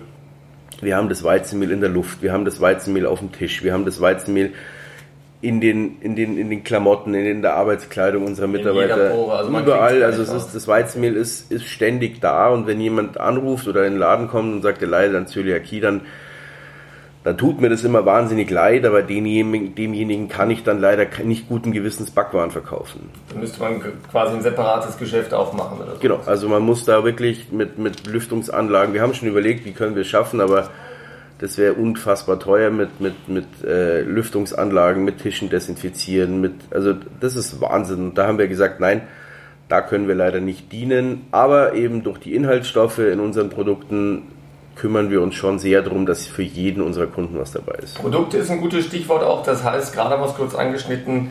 Wir 0.80 0.96
haben 0.96 1.08
das 1.08 1.22
Weizenmehl 1.24 1.70
in 1.70 1.80
der 1.80 1.90
Luft, 1.90 2.22
wir 2.22 2.32
haben 2.32 2.44
das 2.44 2.60
Weizenmehl 2.60 3.06
auf 3.06 3.18
dem 3.20 3.32
Tisch, 3.32 3.62
wir 3.62 3.72
haben 3.72 3.84
das 3.84 4.00
Weizenmehl 4.00 4.52
in 5.40 5.60
den, 5.60 6.00
in 6.00 6.16
den, 6.16 6.36
in 6.36 6.50
den 6.50 6.64
Klamotten, 6.64 7.14
in 7.14 7.42
der 7.42 7.54
Arbeitskleidung 7.54 8.24
unserer 8.24 8.48
Mitarbeiter. 8.48 9.12
Also 9.12 9.50
überall. 9.50 10.02
Also 10.02 10.22
es 10.22 10.32
ist, 10.32 10.54
das 10.54 10.66
Weizenmehl 10.66 11.14
ist, 11.14 11.52
ist 11.52 11.64
ständig 11.64 12.20
da 12.20 12.48
und 12.48 12.66
wenn 12.66 12.80
jemand 12.80 13.20
anruft 13.20 13.68
oder 13.68 13.86
in 13.86 13.94
den 13.94 14.00
Laden 14.00 14.28
kommt 14.28 14.52
und 14.52 14.62
sagt, 14.62 14.82
er 14.82 14.88
leidet 14.88 15.14
an 15.16 15.28
Zöliakie, 15.28 15.78
dann, 15.78 16.00
dann 17.22 17.38
tut 17.38 17.60
mir 17.60 17.68
das 17.68 17.84
immer 17.84 18.04
wahnsinnig 18.04 18.50
leid, 18.50 18.84
aber 18.84 19.02
demjenigen, 19.02 19.76
demjenigen 19.76 20.28
kann 20.28 20.50
ich 20.50 20.64
dann 20.64 20.80
leider 20.80 21.06
nicht 21.22 21.48
guten 21.48 21.70
Gewissens 21.70 22.10
Backwaren 22.10 22.50
verkaufen. 22.50 23.08
Dann 23.28 23.38
müsste 23.38 23.60
man 23.60 23.80
quasi 24.10 24.34
ein 24.34 24.42
separates 24.42 24.98
Geschäft 24.98 25.32
aufmachen 25.32 25.78
oder 25.78 25.92
so. 25.92 26.00
Genau, 26.00 26.18
also 26.26 26.48
man 26.48 26.62
muss 26.62 26.84
da 26.84 27.04
wirklich 27.04 27.52
mit, 27.52 27.78
mit 27.78 28.08
Lüftungsanlagen, 28.08 28.92
wir 28.92 29.02
haben 29.02 29.14
schon 29.14 29.28
überlegt, 29.28 29.64
wie 29.66 29.72
können 29.72 29.94
wir 29.94 30.02
es 30.02 30.08
schaffen, 30.08 30.40
aber 30.40 30.70
das 31.38 31.56
wäre 31.56 31.74
unfassbar 31.74 32.40
teuer 32.40 32.70
mit, 32.70 33.00
mit, 33.00 33.28
mit 33.28 33.46
äh, 33.64 34.02
Lüftungsanlagen, 34.02 35.04
mit 35.04 35.18
Tischen 35.18 35.48
desinfizieren, 35.48 36.40
mit, 36.40 36.52
also 36.70 36.94
das 37.20 37.36
ist 37.36 37.60
Wahnsinn. 37.60 38.08
Und 38.08 38.18
da 38.18 38.26
haben 38.26 38.38
wir 38.38 38.48
gesagt, 38.48 38.80
nein, 38.80 39.02
da 39.68 39.80
können 39.80 40.08
wir 40.08 40.16
leider 40.16 40.40
nicht 40.40 40.72
dienen. 40.72 41.26
Aber 41.30 41.74
eben 41.74 42.02
durch 42.02 42.18
die 42.18 42.34
Inhaltsstoffe 42.34 42.98
in 42.98 43.20
unseren 43.20 43.50
Produkten 43.50 44.22
kümmern 44.74 45.10
wir 45.10 45.22
uns 45.22 45.34
schon 45.34 45.58
sehr 45.58 45.82
darum, 45.82 46.06
dass 46.06 46.26
für 46.26 46.42
jeden 46.42 46.82
unserer 46.82 47.06
Kunden 47.06 47.38
was 47.38 47.52
dabei 47.52 47.74
ist. 47.82 47.96
Produkte 47.98 48.38
ist 48.38 48.50
ein 48.50 48.60
gutes 48.60 48.86
Stichwort 48.86 49.22
auch. 49.22 49.42
Das 49.42 49.62
heißt, 49.62 49.92
gerade 49.92 50.10
haben 50.10 50.22
wir 50.22 50.28
es 50.28 50.34
kurz 50.34 50.54
angeschnitten, 50.54 51.30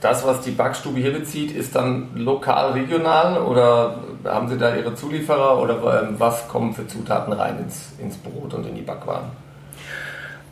das, 0.00 0.26
was 0.26 0.42
die 0.42 0.50
Backstube 0.50 1.00
hier 1.00 1.12
bezieht, 1.12 1.50
ist 1.52 1.74
dann 1.74 2.10
lokal, 2.14 2.72
regional 2.72 3.40
oder 3.40 4.00
haben 4.24 4.48
Sie 4.48 4.58
da 4.58 4.76
Ihre 4.76 4.94
Zulieferer 4.94 5.60
oder 5.60 6.02
ähm, 6.02 6.16
was 6.18 6.46
kommen 6.48 6.74
für 6.74 6.86
Zutaten 6.86 7.32
rein 7.32 7.58
ins, 7.58 7.92
ins 7.98 8.16
Brot 8.18 8.52
und 8.52 8.66
in 8.66 8.74
die 8.74 8.82
Backwaren? 8.82 9.43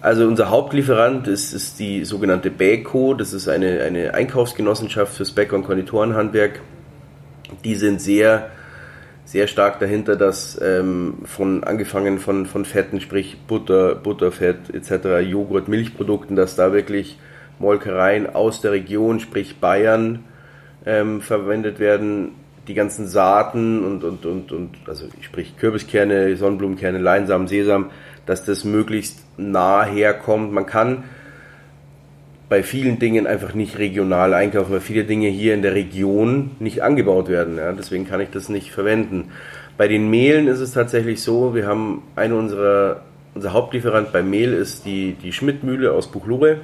Also 0.02 0.26
unser 0.26 0.50
Hauptlieferant 0.50 1.28
ist, 1.28 1.52
ist 1.52 1.78
die 1.78 2.04
sogenannte 2.04 2.50
Bäco, 2.50 3.14
das 3.14 3.32
ist 3.32 3.46
eine, 3.46 3.82
eine 3.82 4.14
Einkaufsgenossenschaft 4.14 5.14
fürs 5.14 5.30
Bäcker- 5.30 5.54
und 5.54 5.62
Konditorenhandwerk. 5.62 6.60
Die 7.62 7.76
sind 7.76 8.00
sehr, 8.00 8.50
sehr 9.24 9.46
stark 9.46 9.78
dahinter, 9.78 10.16
dass 10.16 10.60
ähm, 10.60 11.18
von 11.24 11.62
angefangen 11.62 12.18
von, 12.18 12.46
von 12.46 12.64
Fetten, 12.64 13.00
sprich 13.00 13.36
Butter, 13.46 13.94
Butterfett 13.94 14.74
etc., 14.74 15.20
Joghurt, 15.24 15.68
Milchprodukten, 15.68 16.34
dass 16.34 16.56
da 16.56 16.72
wirklich 16.72 17.16
Molkereien 17.60 18.28
aus 18.34 18.60
der 18.60 18.72
Region, 18.72 19.20
sprich 19.20 19.60
Bayern, 19.60 20.24
ähm, 20.84 21.20
verwendet 21.20 21.78
werden. 21.78 22.32
Die 22.66 22.74
ganzen 22.74 23.06
Saaten 23.06 23.84
und, 23.84 24.02
und, 24.02 24.26
und, 24.26 24.52
und 24.52 24.70
also 24.86 25.06
sprich 25.20 25.56
Kürbiskerne, 25.56 26.36
Sonnenblumenkerne, 26.36 26.98
Leinsamen, 26.98 27.48
Sesam, 27.48 27.90
dass 28.26 28.44
das 28.44 28.64
möglichst 28.64 29.18
nah 29.36 29.84
herkommt. 29.84 30.52
Man 30.52 30.66
kann 30.66 31.04
bei 32.48 32.62
vielen 32.62 32.98
Dingen 32.98 33.26
einfach 33.26 33.54
nicht 33.54 33.78
regional 33.78 34.34
einkaufen, 34.34 34.72
weil 34.72 34.80
viele 34.80 35.04
Dinge 35.04 35.28
hier 35.28 35.54
in 35.54 35.62
der 35.62 35.74
Region 35.74 36.50
nicht 36.58 36.82
angebaut 36.82 37.28
werden. 37.28 37.56
Ja? 37.56 37.72
Deswegen 37.72 38.06
kann 38.06 38.20
ich 38.20 38.28
das 38.28 38.48
nicht 38.48 38.72
verwenden. 38.72 39.30
Bei 39.78 39.88
den 39.88 40.10
Mehlen 40.10 40.48
ist 40.48 40.60
es 40.60 40.72
tatsächlich 40.72 41.22
so, 41.22 41.54
wir 41.54 41.66
haben 41.66 42.02
eine 42.14 42.34
unserer, 42.34 43.02
unser 43.34 43.54
Hauptlieferant 43.54 44.12
bei 44.12 44.22
Mehl 44.22 44.52
ist 44.52 44.84
die, 44.84 45.14
die 45.14 45.32
Schmidtmühle 45.32 45.92
aus 45.92 46.12
Buchlure. 46.12 46.58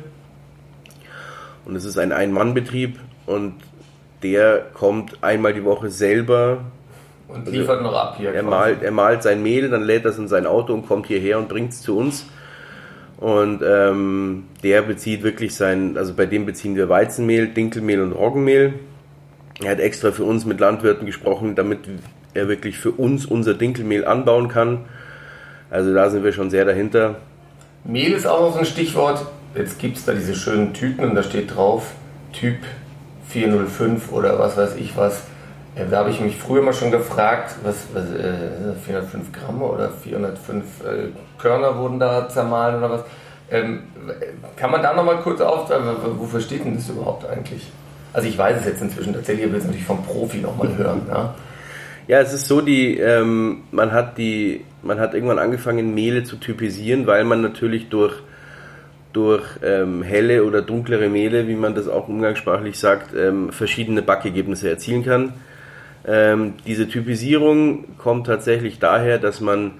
Und 1.65 1.75
es 1.75 1.85
ist 1.85 1.99
ein 1.99 2.13
Ein-Mann-Betrieb 2.13 2.99
und 3.27 3.55
der 4.23 4.67
kommt 4.75 5.23
einmal 5.23 5.55
die 5.55 5.65
Woche 5.65 5.91
selber 5.91 6.65
und 7.29 7.47
also 7.47 7.53
liefert 7.53 7.83
noch 7.83 7.95
ab 7.95 8.17
hier. 8.19 8.33
Er 8.33 8.43
malt, 8.43 8.83
er 8.83 8.91
malt 8.91 9.23
sein 9.23 9.43
Mehl, 9.43 9.69
dann 9.69 9.85
lädt 9.85 10.05
das 10.05 10.19
in 10.19 10.29
sein 10.29 10.47
Auto 10.47 10.73
und 10.73 10.87
kommt 10.87 11.07
hierher 11.07 11.39
und 11.39 11.49
bringt 11.49 11.73
es 11.73 11.83
zu 11.83 11.97
uns. 11.97 12.27
Und 13.19 13.63
ähm, 13.67 14.45
der 14.63 14.83
bezieht 14.83 15.23
wirklich 15.23 15.55
sein, 15.55 15.97
also 15.97 16.15
bei 16.15 16.27
dem 16.27 16.47
beziehen 16.47 16.77
wir 16.77 16.89
Weizenmehl, 16.89 17.49
Dinkelmehl 17.49 18.01
und 18.01 18.13
Roggenmehl. 18.13 18.75
Er 19.61 19.73
hat 19.73 19.81
extra 19.81 20.13
für 20.13 20.25
uns 20.25 20.45
mit 20.45 20.61
Landwirten 20.61 21.05
gesprochen, 21.05 21.57
damit 21.57 21.81
er 22.33 22.49
wirklich 22.49 22.79
für 22.79 22.93
uns 22.93 23.27
unser 23.27 23.55
Dinkelmehl 23.55 24.05
anbauen 24.05 24.49
kann. 24.49 24.85
Also 25.69 25.93
da 25.93 26.11
sind 26.11 26.25
wir 26.25 26.33
schon 26.33 26.51
sehr 26.51 26.65
dahinter. 26.65 27.17
Mehl 27.85 28.13
ist 28.13 28.27
auch 28.27 28.41
noch 28.41 28.53
so 28.53 28.61
ein 28.61 28.67
Stichwort. 28.67 29.27
Jetzt 29.55 29.79
gibt 29.81 29.97
es 29.97 30.05
da 30.05 30.13
diese 30.13 30.35
schönen 30.35 30.73
Typen 30.73 31.05
und 31.05 31.15
da 31.15 31.23
steht 31.23 31.55
drauf 31.57 31.93
Typ 32.33 32.59
405 33.29 34.13
oder 34.13 34.39
was 34.39 34.57
weiß 34.57 34.77
ich 34.77 34.97
was. 34.97 35.25
Ja, 35.79 35.85
da 35.85 35.99
habe 35.99 36.11
ich 36.11 36.21
mich 36.21 36.37
früher 36.37 36.63
mal 36.63 36.73
schon 36.73 36.91
gefragt, 36.91 37.55
was, 37.63 37.87
was 37.93 38.05
äh, 38.11 38.75
405 38.85 39.33
Gramm 39.33 39.63
oder 39.63 39.91
405 39.91 40.65
äh, 40.81 40.87
Körner 41.41 41.79
wurden 41.79 42.01
da 42.01 42.29
zermahlen 42.29 42.79
oder 42.79 42.91
was. 42.91 43.05
Ähm, 43.51 43.85
kann 44.57 44.73
man 44.73 44.83
da 44.83 44.93
nochmal 44.93 45.19
kurz 45.19 45.41
auf, 45.41 45.71
äh, 45.71 45.77
wofür 46.17 46.41
steht 46.41 46.65
denn 46.65 46.75
das 46.75 46.89
überhaupt 46.89 47.27
eigentlich? 47.27 47.71
Also 48.13 48.27
ich 48.27 48.37
weiß 48.37 48.59
es 48.59 48.67
jetzt 48.67 48.83
inzwischen 48.83 49.15
tatsächlich, 49.15 49.47
ich 49.47 49.53
will 49.53 49.59
es 49.61 49.67
natürlich 49.67 49.87
vom 49.87 50.03
Profi 50.03 50.39
nochmal 50.39 50.77
hören. 50.77 51.03
Ja? 51.09 51.35
ja, 52.09 52.21
es 52.21 52.33
ist 52.33 52.49
so, 52.49 52.61
die, 52.61 52.99
ähm, 52.99 53.63
man, 53.71 53.93
hat 53.93 54.19
die, 54.19 54.65
man 54.83 54.99
hat 54.99 55.15
irgendwann 55.15 55.39
angefangen, 55.39 55.95
Mehle 55.95 56.25
zu 56.25 56.37
typisieren, 56.37 57.07
weil 57.07 57.25
man 57.25 57.41
natürlich 57.41 57.89
durch 57.89 58.15
durch 59.15 59.45
ähm, 59.63 60.03
helle 60.03 60.45
oder 60.45 60.61
dunklere 60.61 61.09
Mehle, 61.09 61.49
wie 61.49 61.55
man 61.55 61.75
das 61.75 61.89
auch 61.89 62.09
umgangssprachlich 62.09 62.79
sagt, 62.79 63.15
ähm, 63.17 63.51
verschiedene 63.53 64.03
Backergebnisse 64.03 64.69
erzielen 64.69 65.05
kann. 65.05 65.33
Ähm, 66.07 66.55
diese 66.67 66.89
Typisierung 66.89 67.97
kommt 67.99 68.27
tatsächlich 68.27 68.79
daher, 68.79 69.19
dass 69.19 69.41
man 69.41 69.73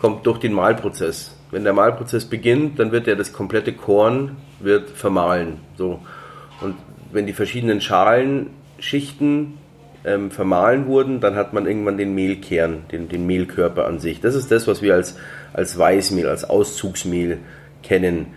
kommt 0.00 0.26
durch 0.26 0.38
den 0.38 0.52
Mahlprozess. 0.52 1.36
Wenn 1.50 1.64
der 1.64 1.72
Mahlprozess 1.72 2.24
beginnt, 2.24 2.78
dann 2.78 2.92
wird 2.92 3.06
ja 3.06 3.14
das 3.14 3.32
komplette 3.32 3.72
Korn 3.72 4.36
wird 4.58 4.90
vermahlen. 4.90 5.58
So. 5.76 6.00
Und 6.60 6.76
wenn 7.12 7.26
die 7.26 7.32
verschiedenen 7.32 7.80
Schalenschichten 7.80 9.58
ähm, 10.04 10.30
vermahlen 10.30 10.86
wurden, 10.86 11.20
dann 11.20 11.36
hat 11.36 11.52
man 11.52 11.66
irgendwann 11.66 11.98
den 11.98 12.14
Mehlkern, 12.14 12.82
den, 12.90 13.08
den 13.08 13.26
Mehlkörper 13.26 13.86
an 13.86 14.00
sich. 14.00 14.20
Das 14.20 14.34
ist 14.34 14.50
das, 14.50 14.66
was 14.66 14.82
wir 14.82 14.94
als, 14.94 15.16
als 15.52 15.78
Weißmehl, 15.78 16.28
als 16.28 16.48
Auszugsmehl 16.48 17.38
kennen. 17.82 18.28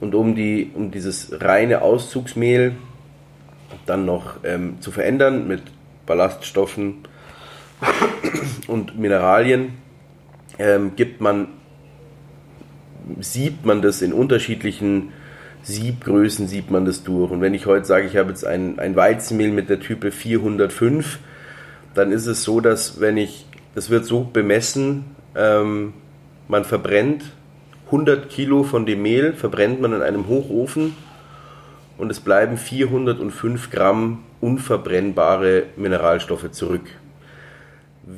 Und 0.00 0.14
um, 0.14 0.34
die, 0.34 0.70
um 0.74 0.90
dieses 0.90 1.40
reine 1.40 1.82
Auszugsmehl 1.82 2.72
dann 3.86 4.04
noch 4.04 4.36
ähm, 4.44 4.80
zu 4.80 4.90
verändern 4.90 5.48
mit 5.48 5.62
Ballaststoffen 6.10 7.04
und 8.66 8.98
Mineralien 8.98 9.74
ähm, 10.58 10.96
gibt 10.96 11.20
man, 11.20 11.46
siebt 13.20 13.64
man 13.64 13.80
das 13.80 14.02
in 14.02 14.12
unterschiedlichen 14.12 15.12
Siebgrößen, 15.62 16.48
sieht 16.48 16.68
man 16.68 16.84
das 16.84 17.04
durch. 17.04 17.30
Und 17.30 17.40
wenn 17.42 17.54
ich 17.54 17.66
heute 17.66 17.84
sage, 17.84 18.08
ich 18.08 18.16
habe 18.16 18.30
jetzt 18.30 18.44
ein, 18.44 18.80
ein 18.80 18.96
Weizenmehl 18.96 19.52
mit 19.52 19.70
der 19.70 19.78
Type 19.78 20.10
405, 20.10 21.20
dann 21.94 22.10
ist 22.10 22.26
es 22.26 22.42
so, 22.42 22.60
dass 22.60 23.00
wenn 23.00 23.16
ich, 23.16 23.46
das 23.76 23.88
wird 23.88 24.04
so 24.04 24.24
bemessen, 24.24 25.04
ähm, 25.36 25.92
man 26.48 26.64
verbrennt 26.64 27.22
100 27.86 28.28
Kilo 28.28 28.64
von 28.64 28.84
dem 28.84 29.02
Mehl, 29.02 29.32
verbrennt 29.34 29.80
man 29.80 29.92
in 29.92 30.02
einem 30.02 30.26
Hochofen 30.26 30.96
und 31.98 32.10
es 32.10 32.18
bleiben 32.18 32.56
405 32.56 33.70
Gramm 33.70 34.24
unverbrennbare 34.40 35.64
Mineralstoffe 35.76 36.50
zurück. 36.52 36.82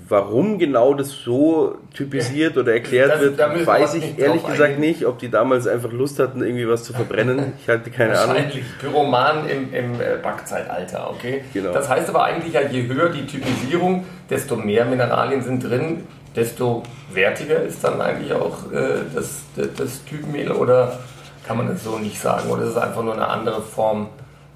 Warum 0.09 0.59
genau 0.59 0.95
das 0.95 1.11
so 1.11 1.77
typisiert 1.93 2.57
oder 2.57 2.73
erklärt 2.73 3.13
das, 3.13 3.21
wird, 3.21 3.67
weiß 3.67 3.95
ich 3.95 4.19
ehrlich 4.19 4.47
gesagt 4.47 4.79
nicht. 4.79 5.05
Ob 5.05 5.19
die 5.19 5.29
damals 5.29 5.67
einfach 5.67 5.93
Lust 5.93 6.19
hatten, 6.19 6.43
irgendwie 6.43 6.67
was 6.67 6.85
zu 6.85 6.95
verbrennen. 6.95 7.53
Ich 7.61 7.69
hatte 7.69 7.91
keine 7.91 8.15
Wahrscheinlich. 8.15 8.55
Ahnung. 8.55 8.65
Pyroman 8.81 9.49
im, 9.49 9.75
im 9.75 10.01
äh, 10.01 10.17
Backzeitalter, 10.23 11.11
okay? 11.11 11.45
Genau. 11.53 11.73
Das 11.73 11.89
heißt 11.89 12.09
aber 12.09 12.25
eigentlich 12.25 12.55
ja, 12.55 12.63
je 12.63 12.87
höher 12.87 13.11
die 13.11 13.27
Typisierung, 13.27 14.07
desto 14.31 14.57
mehr 14.57 14.87
Mineralien 14.87 15.43
sind 15.43 15.63
drin, 15.63 16.05
desto 16.35 16.85
wertiger 17.13 17.61
ist 17.63 17.85
dann 17.85 18.01
eigentlich 18.01 18.33
auch 18.33 18.73
äh, 18.73 19.01
das, 19.15 19.43
das, 19.57 19.69
das 19.77 20.05
Typmehl 20.05 20.53
oder 20.53 21.01
kann 21.47 21.57
man 21.57 21.69
das 21.69 21.85
so 21.85 21.99
nicht 21.99 22.19
sagen? 22.19 22.49
Oder 22.51 22.63
ist 22.63 22.71
es 22.71 22.77
einfach 22.77 23.03
nur 23.03 23.15
eine 23.15 23.29
andere 23.29 23.61
Form? 23.61 24.09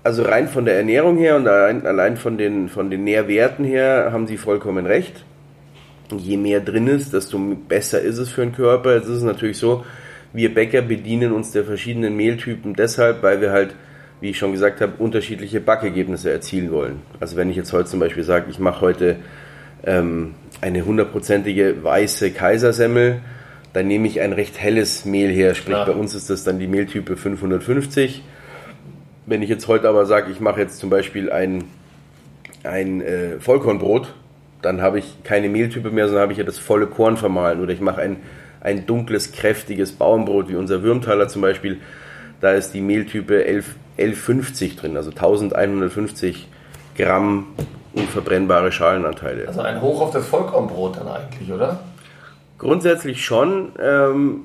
Also 0.07 0.23
rein 0.23 0.47
von 0.47 0.65
der 0.65 0.77
Ernährung 0.77 1.19
her 1.19 1.35
und 1.35 1.49
allein, 1.49 1.85
allein 1.85 2.17
von, 2.17 2.39
den, 2.39 2.69
von 2.69 2.91
den 2.91 3.03
Nährwerten 3.03 3.65
her 3.65 4.11
haben 4.13 4.29
Sie 4.29 4.37
vollkommen 4.37 4.87
recht. 4.87 5.25
je 6.17 6.37
mehr 6.37 6.61
drin 6.61 6.87
ist, 6.87 7.13
desto 7.13 7.37
besser 7.69 8.01
ist 8.01 8.19
es 8.19 8.31
für 8.31 8.43
den 8.43 8.53
Körper. 8.53 8.95
Jetzt 8.95 9.09
ist 9.09 9.17
es 9.17 9.23
natürlich 9.25 9.59
so, 9.59 9.85
wir 10.33 10.55
Bäcker 10.55 10.83
bedienen 10.83 11.33
uns 11.33 11.51
der 11.51 11.65
verschiedenen 11.65 12.17
Mehltypen 12.17 12.75
deshalb, 12.75 13.25
weil 13.25 13.41
wir 13.41 13.51
halt, 13.51 13.75
wie 14.21 14.31
ich 14.31 14.39
schon 14.39 14.53
gesagt 14.53 14.81
habe, 14.81 14.93
unterschiedliche 14.99 15.61
Backergebnisse 15.61 16.31
erzielen 16.31 16.71
wollen. 16.71 17.03
Also 17.19 17.37
wenn 17.37 17.51
ich 17.51 17.57
jetzt 17.57 17.73
heute 17.73 17.87
zum 17.87 17.99
Beispiel 17.99 18.23
sage, 18.23 18.47
ich 18.49 18.61
mache 18.61 18.83
heute 18.83 19.17
ähm, 19.85 20.35
eine 20.61 20.85
hundertprozentige 20.85 21.83
weiße 21.83 22.31
Kaisersemmel, 22.31 23.23
dann 23.73 23.89
nehme 23.89 24.07
ich 24.07 24.21
ein 24.21 24.33
recht 24.33 24.61
helles 24.61 25.05
Mehl 25.05 25.31
her. 25.33 25.57
Sprich, 25.57 25.75
Klar. 25.75 25.87
bei 25.87 25.93
uns 25.95 26.15
ist 26.15 26.31
das 26.31 26.45
dann 26.45 26.61
die 26.61 26.69
Mehltype 26.69 27.17
550. 27.17 28.23
Wenn 29.26 29.42
ich 29.42 29.49
jetzt 29.49 29.66
heute 29.68 29.88
aber 29.88 30.06
sage, 30.06 30.30
ich 30.30 30.40
mache 30.40 30.61
jetzt 30.61 30.78
zum 30.78 30.88
Beispiel 30.88 31.30
ein, 31.30 31.64
ein 32.62 33.00
äh, 33.00 33.40
Vollkornbrot, 33.40 34.14
dann 34.62 34.80
habe 34.80 34.99
ich 34.99 35.23
keine 35.25 35.49
Mehltype 35.49 35.90
mehr, 35.90 36.06
sondern 36.06 36.23
habe 36.23 36.33
ich 36.33 36.38
ja 36.38 36.45
das 36.45 36.59
volle 36.59 36.87
Korn 36.87 37.16
vermahlen. 37.16 37.61
Oder 37.61 37.73
ich 37.73 37.80
mache 37.80 38.00
ein, 38.00 38.18
ein 38.61 38.87
dunkles, 38.87 39.33
kräftiges 39.33 39.92
Bauernbrot, 39.92 40.49
wie 40.49 40.54
unser 40.54 40.83
Würmtaler 40.83 41.28
zum 41.28 41.42
Beispiel. 41.42 41.80
Da 42.40 42.52
ist 42.52 42.73
die 42.73 42.80
Mehltype 42.80 43.45
11, 43.45 43.75
1150 43.99 44.76
drin, 44.76 44.97
also 44.97 45.11
1150 45.11 46.49
Gramm 46.97 47.47
unverbrennbare 47.95 48.73
Schalenanteile. 48.73 49.49
Also 49.49 49.61
ein 49.61 49.80
Hoch 49.80 50.02
auf 50.02 50.11
das 50.12 50.26
Vollkornbrot 50.26 50.99
dann 50.99 51.09
eigentlich, 51.09 51.50
oder? 51.50 51.80
Grundsätzlich 52.59 53.25
schon. 53.25 53.73
Ähm, 53.83 54.42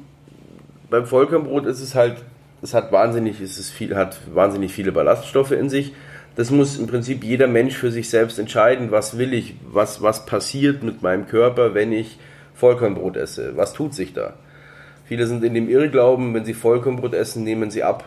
beim 0.90 1.06
Vollkornbrot 1.06 1.66
ist 1.66 1.82
es 1.82 1.96
halt, 1.96 2.18
es 2.62 2.74
hat 2.74 2.92
wahnsinnig, 2.92 3.42
es 3.42 3.58
ist 3.58 3.72
viel, 3.72 3.96
hat 3.96 4.18
wahnsinnig 4.34 4.72
viele 4.72 4.92
Ballaststoffe 4.92 5.52
in 5.52 5.70
sich. 5.70 5.94
Das 6.36 6.50
muss 6.50 6.78
im 6.78 6.88
Prinzip 6.88 7.24
jeder 7.24 7.48
Mensch 7.48 7.76
für 7.76 7.92
sich 7.92 8.10
selbst 8.10 8.40
entscheiden, 8.40 8.92
was 8.92 9.18
will 9.18 9.34
ich, 9.34 9.56
was, 9.70 10.02
was 10.02 10.26
passiert 10.26 10.84
mit 10.84 11.02
meinem 11.02 11.28
Körper, 11.28 11.74
wenn 11.74 11.92
ich 11.92 12.18
Vollkornbrot 12.54 13.18
esse. 13.18 13.58
Was 13.58 13.74
tut 13.74 13.94
sich 13.94 14.14
da? 14.14 14.34
Viele 15.06 15.28
sind 15.28 15.44
in 15.44 15.54
dem 15.54 15.68
Irrglauben, 15.70 16.34
wenn 16.34 16.46
sie 16.46 16.54
Vollkornbrot 16.54 17.14
essen, 17.14 17.44
nehmen 17.44 17.72
sie 17.72 17.84
ab. 17.84 18.06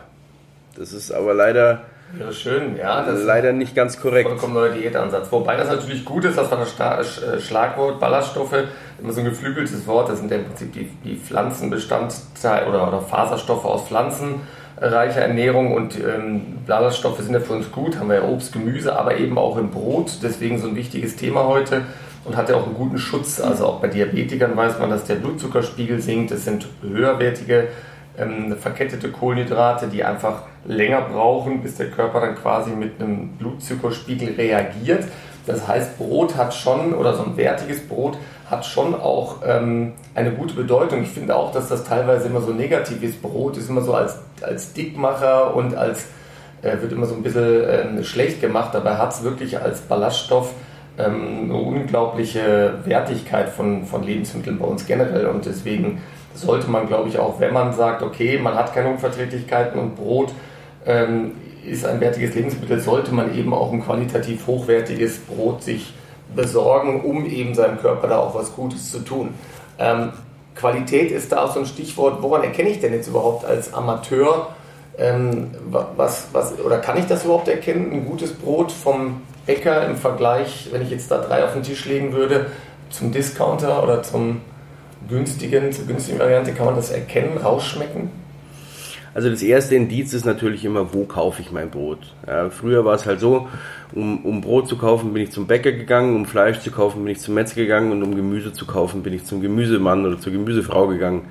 Das 0.75 0.91
ist 0.91 1.11
aber 1.11 1.33
leider 1.33 1.83
ja, 2.19 2.31
schön, 2.31 2.77
ja. 2.77 3.03
Das 3.03 3.23
leider 3.23 3.53
nicht 3.53 3.75
ganz 3.75 3.99
korrekt. 3.99 4.29
Vollkommen 4.29 4.53
neuer 4.53 4.69
Diätansatz. 4.69 5.31
Wobei 5.31 5.57
das 5.57 5.69
natürlich 5.69 6.05
gut 6.05 6.25
ist, 6.25 6.37
dass 6.37 6.49
man 6.49 6.59
das 6.59 7.21
äh, 7.21 7.39
Schlagwort 7.39 7.99
Ballaststoffe, 7.99 8.55
immer 9.01 9.11
so 9.11 9.19
ein 9.19 9.25
geflügeltes 9.25 9.85
Wort, 9.87 10.09
das 10.09 10.19
sind 10.19 10.31
ja 10.31 10.37
im 10.37 10.45
Prinzip 10.45 10.73
die, 10.73 10.89
die 11.03 11.15
Pflanzenbestandteile 11.15 12.67
oder, 12.67 12.87
oder 12.87 13.01
Faserstoffe 13.01 13.65
aus 13.65 13.87
pflanzenreicher 13.87 15.21
Ernährung 15.21 15.73
und 15.73 15.97
ähm, 15.99 16.59
Ballaststoffe 16.65 17.19
sind 17.19 17.33
ja 17.33 17.39
für 17.39 17.53
uns 17.53 17.71
gut, 17.71 17.97
haben 17.97 18.09
wir 18.09 18.17
ja 18.17 18.23
Obst, 18.23 18.53
Gemüse, 18.53 18.97
aber 18.97 19.17
eben 19.17 19.37
auch 19.37 19.57
im 19.57 19.69
Brot, 19.71 20.19
deswegen 20.23 20.59
so 20.59 20.67
ein 20.67 20.75
wichtiges 20.75 21.15
Thema 21.15 21.45
heute 21.45 21.81
und 22.25 22.35
hat 22.35 22.49
ja 22.49 22.55
auch 22.55 22.65
einen 22.65 22.75
guten 22.75 22.97
Schutz. 22.97 23.39
Also 23.39 23.65
auch 23.65 23.79
bei 23.79 23.87
Diabetikern 23.87 24.55
weiß 24.55 24.79
man, 24.79 24.89
dass 24.89 25.05
der 25.05 25.15
Blutzuckerspiegel 25.15 26.01
sinkt, 26.01 26.31
es 26.31 26.45
sind 26.45 26.67
höherwertige 26.81 27.67
ähm, 28.17 28.55
verkettete 28.57 29.11
Kohlenhydrate, 29.11 29.87
die 29.87 30.03
einfach 30.03 30.43
länger 30.65 31.01
brauchen, 31.01 31.61
bis 31.61 31.75
der 31.75 31.89
Körper 31.89 32.21
dann 32.21 32.35
quasi 32.35 32.71
mit 32.71 33.01
einem 33.01 33.29
Blutzuckerspiegel 33.37 34.35
reagiert. 34.35 35.05
Das 35.45 35.67
heißt, 35.67 35.97
Brot 35.97 36.35
hat 36.35 36.53
schon, 36.53 36.93
oder 36.93 37.13
so 37.13 37.23
ein 37.23 37.37
wertiges 37.37 37.87
Brot 37.87 38.17
hat 38.49 38.65
schon 38.65 38.95
auch 38.95 39.37
ähm, 39.45 39.93
eine 40.15 40.31
gute 40.31 40.55
Bedeutung. 40.55 41.03
Ich 41.03 41.09
finde 41.09 41.35
auch, 41.35 41.51
dass 41.51 41.69
das 41.69 41.83
teilweise 41.83 42.27
immer 42.27 42.41
so 42.41 42.51
negativ 42.51 43.03
ist. 43.03 43.21
Brot 43.21 43.57
ist 43.57 43.69
immer 43.69 43.81
so 43.81 43.93
als, 43.93 44.19
als 44.41 44.73
Dickmacher 44.73 45.55
und 45.55 45.75
als 45.75 46.07
äh, 46.61 46.81
wird 46.81 46.91
immer 46.91 47.05
so 47.05 47.15
ein 47.15 47.23
bisschen 47.23 47.63
äh, 47.99 48.03
schlecht 48.03 48.41
gemacht. 48.41 48.73
Dabei 48.73 48.95
hat 48.95 49.13
es 49.13 49.23
wirklich 49.23 49.59
als 49.61 49.81
Ballaststoff 49.81 50.53
ähm, 50.97 51.43
eine 51.45 51.55
unglaubliche 51.55 52.79
Wertigkeit 52.85 53.49
von, 53.49 53.85
von 53.85 54.03
Lebensmitteln 54.03 54.57
bei 54.57 54.65
uns 54.65 54.85
generell 54.85 55.27
und 55.27 55.45
deswegen 55.45 56.01
sollte 56.35 56.69
man, 56.69 56.87
glaube 56.87 57.09
ich, 57.09 57.17
auch, 57.19 57.39
wenn 57.39 57.53
man 57.53 57.73
sagt, 57.73 58.03
okay, 58.03 58.37
man 58.37 58.55
hat 58.55 58.73
keine 58.73 58.89
Unverträglichkeiten 58.89 59.79
und 59.79 59.95
Brot 59.95 60.33
ähm, 60.85 61.31
ist 61.65 61.85
ein 61.85 61.99
wertiges 61.99 62.35
Lebensmittel, 62.35 62.79
sollte 62.79 63.13
man 63.13 63.35
eben 63.35 63.53
auch 63.53 63.71
ein 63.71 63.83
qualitativ 63.83 64.45
hochwertiges 64.45 65.19
Brot 65.19 65.63
sich 65.63 65.93
besorgen, 66.35 67.01
um 67.01 67.25
eben 67.25 67.55
seinem 67.55 67.79
Körper 67.79 68.07
da 68.07 68.19
auch 68.19 68.35
was 68.35 68.55
Gutes 68.55 68.91
zu 68.91 68.99
tun. 68.99 69.33
Ähm, 69.79 70.11
Qualität 70.55 71.11
ist 71.11 71.31
da 71.31 71.43
auch 71.43 71.53
so 71.53 71.59
ein 71.59 71.65
Stichwort. 71.65 72.21
Woran 72.21 72.43
erkenne 72.43 72.69
ich 72.69 72.79
denn 72.79 72.93
jetzt 72.93 73.07
überhaupt 73.07 73.45
als 73.45 73.73
Amateur, 73.73 74.49
ähm, 74.97 75.51
was, 75.69 76.27
was, 76.31 76.57
oder 76.59 76.77
kann 76.77 76.97
ich 76.97 77.07
das 77.07 77.25
überhaupt 77.25 77.47
erkennen, 77.47 77.91
ein 77.91 78.05
gutes 78.05 78.33
Brot 78.33 78.71
vom 78.71 79.21
Bäcker 79.45 79.85
im 79.85 79.97
Vergleich, 79.97 80.69
wenn 80.71 80.81
ich 80.81 80.89
jetzt 80.89 81.11
da 81.11 81.17
drei 81.17 81.43
auf 81.43 81.53
den 81.53 81.63
Tisch 81.63 81.85
legen 81.85 82.13
würde, 82.13 82.47
zum 82.89 83.11
Discounter 83.11 83.83
oder 83.83 84.01
zum 84.01 84.41
günstigen, 85.07 85.71
zur 85.71 85.85
günstigen 85.85 86.19
Variante, 86.19 86.51
kann 86.53 86.65
man 86.65 86.75
das 86.75 86.91
erkennen, 86.91 87.37
rausschmecken? 87.37 88.09
Also 89.15 89.29
das 89.29 89.41
erste 89.41 89.75
Indiz 89.75 90.13
ist 90.13 90.25
natürlich 90.25 90.65
immer, 90.65 90.93
wo 90.93 91.05
kaufe 91.05 91.41
ich 91.41 91.49
mein 91.49 91.69
Brot. 91.69 91.99
Ja, 92.27 92.49
früher 92.49 92.83
war 92.83 92.95
es 92.95 93.05
halt 93.05 93.21
so, 93.21 93.47
um, 93.93 94.25
um, 94.25 94.41
Brot 94.41 94.67
zu 94.67 94.77
kaufen, 94.77 95.13
bin 95.13 95.23
ich 95.23 95.31
zum 95.31 95.47
Bäcker 95.47 95.71
gegangen, 95.71 96.17
um 96.17 96.25
Fleisch 96.25 96.59
zu 96.59 96.69
kaufen, 96.69 97.05
bin 97.05 97.13
ich 97.13 97.21
zum 97.21 97.33
Metzger 97.33 97.61
gegangen 97.61 97.93
und 97.93 98.03
um 98.03 98.13
Gemüse 98.13 98.51
zu 98.51 98.65
kaufen, 98.65 99.03
bin 99.03 99.13
ich 99.13 99.23
zum 99.23 99.39
Gemüsemann 99.39 100.05
oder 100.05 100.19
zur 100.19 100.33
Gemüsefrau 100.33 100.87
gegangen. 100.87 101.21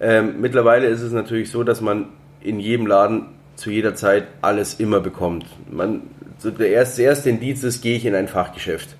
Ähm, 0.00 0.40
mittlerweile 0.40 0.86
ist 0.86 1.00
es 1.00 1.12
natürlich 1.12 1.50
so, 1.50 1.64
dass 1.64 1.80
man 1.80 2.06
in 2.40 2.60
jedem 2.60 2.86
Laden 2.86 3.26
zu 3.56 3.70
jeder 3.70 3.96
Zeit 3.96 4.28
alles 4.40 4.74
immer 4.74 5.00
bekommt. 5.00 5.44
Man, 5.68 6.02
der 6.44 6.68
erste, 6.68 7.02
erste 7.02 7.30
Indiz 7.30 7.64
ist, 7.64 7.82
gehe 7.82 7.96
ich 7.96 8.06
in 8.06 8.14
ein 8.14 8.28
Fachgeschäft. 8.28 8.96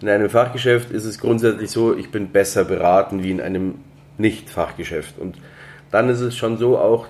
In 0.00 0.08
einem 0.08 0.30
Fachgeschäft 0.30 0.90
ist 0.90 1.04
es 1.04 1.18
grundsätzlich 1.18 1.70
so, 1.70 1.96
ich 1.96 2.10
bin 2.10 2.28
besser 2.28 2.64
beraten 2.64 3.22
wie 3.22 3.30
in 3.30 3.40
einem 3.40 3.76
Nicht-Fachgeschäft. 4.16 5.18
Und 5.18 5.38
dann 5.90 6.08
ist 6.08 6.20
es 6.20 6.36
schon 6.36 6.56
so 6.56 6.78
auch, 6.78 7.08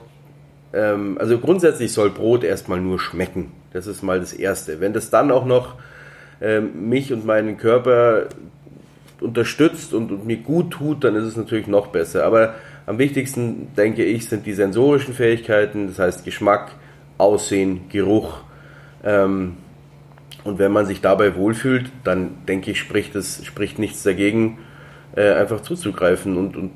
ähm, 0.72 1.18
also 1.20 1.38
grundsätzlich 1.38 1.92
soll 1.92 2.10
Brot 2.10 2.44
erstmal 2.44 2.80
nur 2.80 2.98
schmecken. 2.98 3.52
Das 3.72 3.86
ist 3.86 4.02
mal 4.02 4.20
das 4.20 4.32
Erste. 4.32 4.80
Wenn 4.80 4.94
das 4.94 5.10
dann 5.10 5.30
auch 5.30 5.44
noch 5.44 5.74
ähm, 6.40 6.88
mich 6.88 7.12
und 7.12 7.26
meinen 7.26 7.58
Körper 7.58 8.28
unterstützt 9.20 9.92
und, 9.92 10.10
und, 10.10 10.26
mir 10.26 10.38
gut 10.38 10.70
tut, 10.70 11.04
dann 11.04 11.14
ist 11.14 11.24
es 11.24 11.36
natürlich 11.36 11.66
noch 11.66 11.88
besser. 11.88 12.24
Aber 12.24 12.54
am 12.86 12.98
wichtigsten, 12.98 13.68
denke 13.76 14.04
ich, 14.04 14.28
sind 14.28 14.46
die 14.46 14.54
sensorischen 14.54 15.12
Fähigkeiten, 15.12 15.88
das 15.88 15.98
heißt 15.98 16.24
Geschmack, 16.24 16.72
Aussehen, 17.18 17.88
Geruch. 17.90 18.38
Ähm, 19.04 19.56
und 20.48 20.58
wenn 20.58 20.72
man 20.72 20.86
sich 20.86 21.02
dabei 21.02 21.36
wohlfühlt, 21.36 21.92
dann 22.04 22.30
denke 22.48 22.70
ich, 22.70 22.78
spricht, 22.78 23.14
es, 23.14 23.44
spricht 23.44 23.78
nichts 23.78 24.02
dagegen, 24.02 24.56
äh, 25.14 25.30
einfach 25.34 25.60
zuzugreifen 25.60 26.38
und, 26.38 26.56
und 26.56 26.70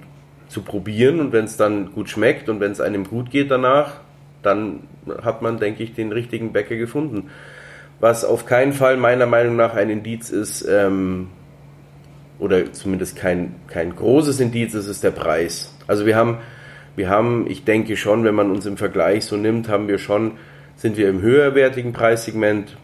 zu 0.48 0.60
probieren. 0.60 1.20
Und 1.20 1.32
wenn 1.32 1.46
es 1.46 1.56
dann 1.56 1.90
gut 1.92 2.10
schmeckt 2.10 2.50
und 2.50 2.60
wenn 2.60 2.70
es 2.70 2.82
einem 2.82 3.08
gut 3.08 3.30
geht 3.30 3.50
danach, 3.50 4.00
dann 4.42 4.80
hat 5.22 5.40
man, 5.40 5.58
denke 5.58 5.82
ich, 5.82 5.94
den 5.94 6.12
richtigen 6.12 6.52
Bäcker 6.52 6.76
gefunden. 6.76 7.30
Was 7.98 8.26
auf 8.26 8.44
keinen 8.44 8.74
Fall 8.74 8.98
meiner 8.98 9.24
Meinung 9.24 9.56
nach 9.56 9.74
ein 9.74 9.88
Indiz 9.88 10.28
ist, 10.28 10.68
ähm, 10.68 11.28
oder 12.38 12.74
zumindest 12.74 13.16
kein, 13.16 13.54
kein 13.68 13.96
großes 13.96 14.38
Indiz 14.40 14.74
ist, 14.74 14.86
ist 14.86 15.02
der 15.02 15.12
Preis. 15.12 15.74
Also 15.86 16.04
wir 16.04 16.14
haben, 16.14 16.40
wir 16.94 17.08
haben, 17.08 17.46
ich 17.48 17.64
denke 17.64 17.96
schon, 17.96 18.22
wenn 18.24 18.34
man 18.34 18.50
uns 18.50 18.66
im 18.66 18.76
Vergleich 18.76 19.24
so 19.24 19.38
nimmt, 19.38 19.70
haben 19.70 19.88
wir 19.88 19.96
schon, 19.96 20.32
sind 20.76 20.98
wir 20.98 21.08
im 21.08 21.22
höherwertigen 21.22 21.94
Preissegment, 21.94 22.76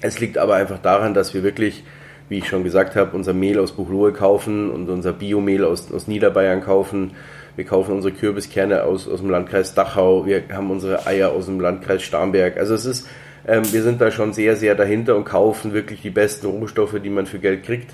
es 0.00 0.20
liegt 0.20 0.38
aber 0.38 0.54
einfach 0.54 0.78
daran, 0.78 1.14
dass 1.14 1.34
wir 1.34 1.42
wirklich, 1.42 1.84
wie 2.28 2.38
ich 2.38 2.48
schon 2.48 2.64
gesagt 2.64 2.96
habe, 2.96 3.16
unser 3.16 3.32
Mehl 3.32 3.58
aus 3.58 3.72
Buchloe 3.72 4.12
kaufen 4.12 4.70
und 4.70 4.88
unser 4.88 5.12
Biomehl 5.12 5.64
aus, 5.64 5.92
aus 5.92 6.06
Niederbayern 6.06 6.62
kaufen. 6.62 7.12
Wir 7.56 7.64
kaufen 7.64 7.94
unsere 7.94 8.14
Kürbiskerne 8.14 8.84
aus, 8.84 9.08
aus 9.08 9.20
dem 9.20 9.30
Landkreis 9.30 9.74
Dachau. 9.74 10.24
Wir 10.26 10.42
haben 10.52 10.70
unsere 10.70 11.06
Eier 11.06 11.32
aus 11.32 11.46
dem 11.46 11.60
Landkreis 11.60 12.02
Starnberg. 12.02 12.56
Also 12.56 12.74
es 12.74 12.86
ist, 12.86 13.08
ähm, 13.46 13.70
wir 13.72 13.82
sind 13.82 14.00
da 14.00 14.10
schon 14.10 14.32
sehr, 14.32 14.56
sehr 14.56 14.74
dahinter 14.74 15.16
und 15.16 15.24
kaufen 15.24 15.72
wirklich 15.72 16.00
die 16.00 16.10
besten 16.10 16.46
Rohstoffe, 16.46 16.96
die 17.02 17.10
man 17.10 17.26
für 17.26 17.38
Geld 17.38 17.64
kriegt. 17.64 17.92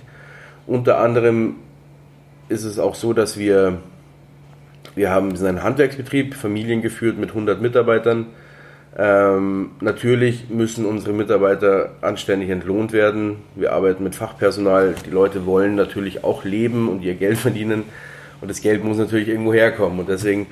Unter 0.67 0.99
anderem 0.99 1.57
ist 2.49 2.65
es 2.65 2.79
auch 2.79 2.95
so, 2.95 3.13
dass 3.13 3.39
wir, 3.39 3.79
wir 4.95 5.11
haben, 5.11 5.33
wir 5.33 5.39
sind 5.39 5.49
ein 5.49 5.63
Handwerksbetrieb, 5.63 6.35
familiengeführt 6.35 7.19
mit 7.19 7.31
100 7.31 7.61
Mitarbeitern 7.61 8.27
ähm, 8.99 9.73
natürlich 9.81 10.49
müssen 10.49 10.87
unsere 10.87 11.13
Mitarbeiter 11.13 11.91
anständig 12.01 12.49
entlohnt 12.49 12.93
werden. 12.93 13.37
Wir 13.55 13.73
arbeiten 13.73 14.03
mit 14.03 14.15
Fachpersonal. 14.15 14.95
Die 15.05 15.11
Leute 15.11 15.45
wollen 15.45 15.75
natürlich 15.75 16.25
auch 16.25 16.45
leben 16.45 16.89
und 16.89 17.03
ihr 17.03 17.15
Geld 17.15 17.37
verdienen. 17.39 17.85
Und 18.41 18.51
das 18.51 18.63
Geld 18.63 18.83
muss 18.85 18.97
natürlich 18.97 19.29
irgendwo 19.29 19.53
herkommen. 19.53 20.01
Und 20.01 20.09
deswegen, 20.09 20.47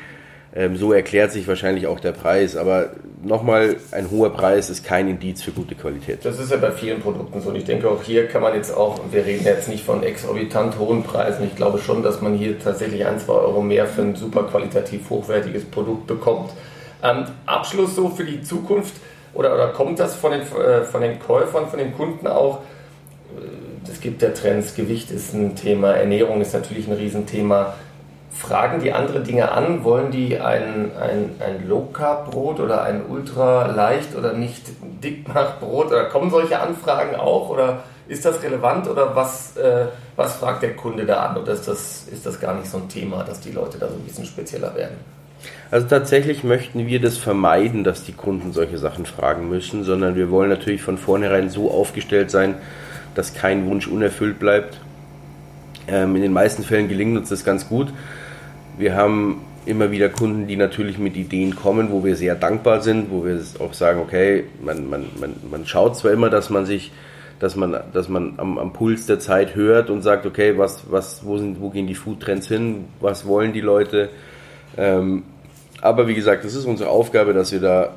ähm, 0.55 0.77
so 0.77 0.93
erklärt 0.93 1.33
sich 1.33 1.49
wahrscheinlich 1.49 1.87
auch 1.87 2.01
der 2.01 2.13
Preis. 2.13 2.55
Aber 2.55 2.91
nochmal, 3.23 3.77
ein 3.93 4.11
hoher 4.11 4.35
Preis 4.35 4.69
ist 4.69 4.85
kein 4.85 5.09
Indiz 5.09 5.41
für 5.41 5.53
gute 5.53 5.75
Qualität. 5.75 6.19
Das 6.23 6.39
ist 6.39 6.51
ja 6.51 6.59
bei 6.59 6.71
vielen 6.71 7.01
Produkten 7.01 7.41
so. 7.41 7.49
Und 7.49 7.57
ich 7.57 7.65
denke, 7.65 7.89
auch 7.89 8.03
hier 8.03 8.27
kann 8.27 8.43
man 8.43 8.55
jetzt 8.55 8.77
auch, 8.77 9.01
wir 9.11 9.25
reden 9.25 9.47
jetzt 9.47 9.71
nicht 9.71 9.85
von 9.85 10.03
exorbitant 10.03 10.79
hohen 10.79 11.03
Preisen. 11.03 11.47
Ich 11.47 11.57
glaube 11.57 11.79
schon, 11.79 12.03
dass 12.03 12.21
man 12.21 12.35
hier 12.35 12.59
tatsächlich 12.59 13.07
ein, 13.07 13.19
zwei 13.19 13.35
Euro 13.35 13.63
mehr 13.63 13.87
für 13.87 14.03
ein 14.03 14.17
super 14.17 14.43
qualitativ 14.43 15.09
hochwertiges 15.09 15.65
Produkt 15.65 16.07
bekommt. 16.07 16.51
Ähm, 17.05 17.27
Abschluss 17.45 17.95
so 17.95 18.09
für 18.09 18.25
die 18.25 18.43
Zukunft 18.43 18.95
oder, 19.35 19.55
oder 19.55 19.69
kommt 19.69 20.01
das 20.01 20.15
von 20.15 20.33
den, 20.33 20.41
äh, 20.41 20.85
von 20.85 21.03
den 21.03 21.19
Käufern, 21.21 21.69
von 21.69 21.79
den 21.79 21.95
Kunden 21.95 22.27
auch? 22.27 22.61
Äh, 23.37 23.91
es 23.91 24.01
gibt 24.01 24.23
ja 24.23 24.31
Trends, 24.31 24.75
Gewicht 24.75 25.11
ist 25.11 25.35
ein 25.35 25.55
Thema, 25.55 25.93
Ernährung 25.93 26.41
ist 26.41 26.55
natürlich 26.55 26.89
ein 26.89 26.95
Riesenthema. 26.95 27.75
Fragen 28.33 28.81
die 28.81 28.93
andere 28.93 29.21
Dinge 29.21 29.53
an? 29.53 29.85
Wollen 29.85 30.11
die 30.11 30.41
ein, 30.41 30.91
ein, 30.99 31.37
ein 31.39 31.69
Low-Carb-Brot 31.69 32.59
oder 32.59 32.83
ein 32.83 33.03
ultra 33.09 33.67
leicht 33.67 34.17
oder 34.17 34.33
nicht 34.33 34.63
Dickmach-Brot? 35.05 35.89
Oder 35.89 36.07
kommen 36.07 36.31
solche 36.31 36.59
Anfragen 36.59 37.15
auch? 37.17 37.51
Oder 37.51 37.85
ist 38.09 38.25
das 38.25 38.43
relevant? 38.43 38.89
Oder 38.89 39.15
was, 39.15 39.57
äh, 39.57 39.87
was 40.17 40.37
fragt 40.37 40.63
der 40.63 40.75
Kunde 40.75 41.05
da 41.07 41.27
an? 41.27 41.37
Oder 41.37 41.53
ist 41.53 41.69
das, 41.69 42.09
ist 42.11 42.27
das 42.27 42.41
gar 42.41 42.55
nicht 42.55 42.69
so 42.69 42.79
ein 42.79 42.89
Thema, 42.89 43.23
dass 43.23 43.41
die 43.41 43.53
Leute 43.53 43.79
da 43.79 43.89
so 43.89 43.95
ein 43.95 44.05
bisschen 44.05 44.25
spezieller 44.25 44.75
werden? 44.75 45.14
Also 45.71 45.89
tatsächlich 45.89 46.45
möchten 46.45 46.87
wir 46.87 47.01
das 47.01 47.19
vermeiden, 47.19 47.83
dass 47.85 48.05
die 48.05 48.13
Kunden 48.13 48.53
solche 48.53 48.79
Sachen 48.79 49.07
fragen 49.07 49.49
müssen, 49.49 49.83
sondern 49.83 50.15
wir 50.15 50.31
wollen 50.31 50.49
natürlich 50.49 50.83
von 50.83 50.99
vornherein 50.99 51.51
so 51.51 51.71
aufgestellt 51.71 52.31
sein, 52.31 52.55
dass 53.15 53.35
kein 53.35 53.67
Wunsch 53.67 53.89
unerfüllt 53.89 54.39
bleibt. 54.39 54.81
Ähm, 55.89 56.17
in 56.17 56.23
den 56.23 56.33
meisten 56.33 56.63
Fällen 56.63 56.89
gelingt 56.89 57.17
uns 57.17 57.29
das 57.29 57.45
ganz 57.45 57.69
gut. 57.69 57.93
Wir 58.79 58.95
haben 58.95 59.41
immer 59.67 59.91
wieder 59.91 60.09
Kunden, 60.09 60.47
die 60.47 60.57
natürlich 60.57 60.99
mit 60.99 61.17
Ideen 61.17 61.57
kommen, 61.57 61.91
wo 61.91 62.05
wir 62.05 62.17
sehr 62.17 62.35
dankbar 62.35 62.81
sind, 62.81 63.11
wo 63.11 63.25
wir 63.25 63.41
auch 63.61 63.73
sagen, 63.73 64.01
okay, 64.01 64.45
man, 64.63 64.89
man, 64.89 65.07
man, 65.19 65.35
man 65.51 65.67
schaut 65.67 65.97
zwar 65.97 66.13
immer, 66.13 66.31
dass 66.31 66.51
man 66.51 66.67
sich, 66.67 66.93
dass 67.39 67.57
man, 67.57 67.77
dass 67.93 68.09
man 68.09 68.35
am, 68.37 68.59
am 68.59 68.73
Puls 68.73 69.07
der 69.07 69.19
Zeit 69.19 69.55
hört 69.55 69.91
und 69.91 70.03
sagt, 70.03 70.27
okay, 70.27 70.59
was, 70.59 70.85
was, 70.91 71.25
wo, 71.25 71.39
sind, 71.39 71.61
wo 71.61 71.71
gehen 71.71 71.87
die 71.87 71.95
Foodtrends 71.95 72.49
hin, 72.49 72.85
was 73.01 73.27
wollen 73.27 73.53
die 73.53 73.61
Leute. 73.61 74.11
Ähm, 74.77 75.23
aber 75.81 76.07
wie 76.09 76.15
gesagt, 76.15 76.45
es 76.45 76.55
ist 76.55 76.65
unsere 76.65 76.91
Aufgabe, 76.91 77.33
dass 77.33 77.53
wir 77.53 77.61
da 77.61 77.91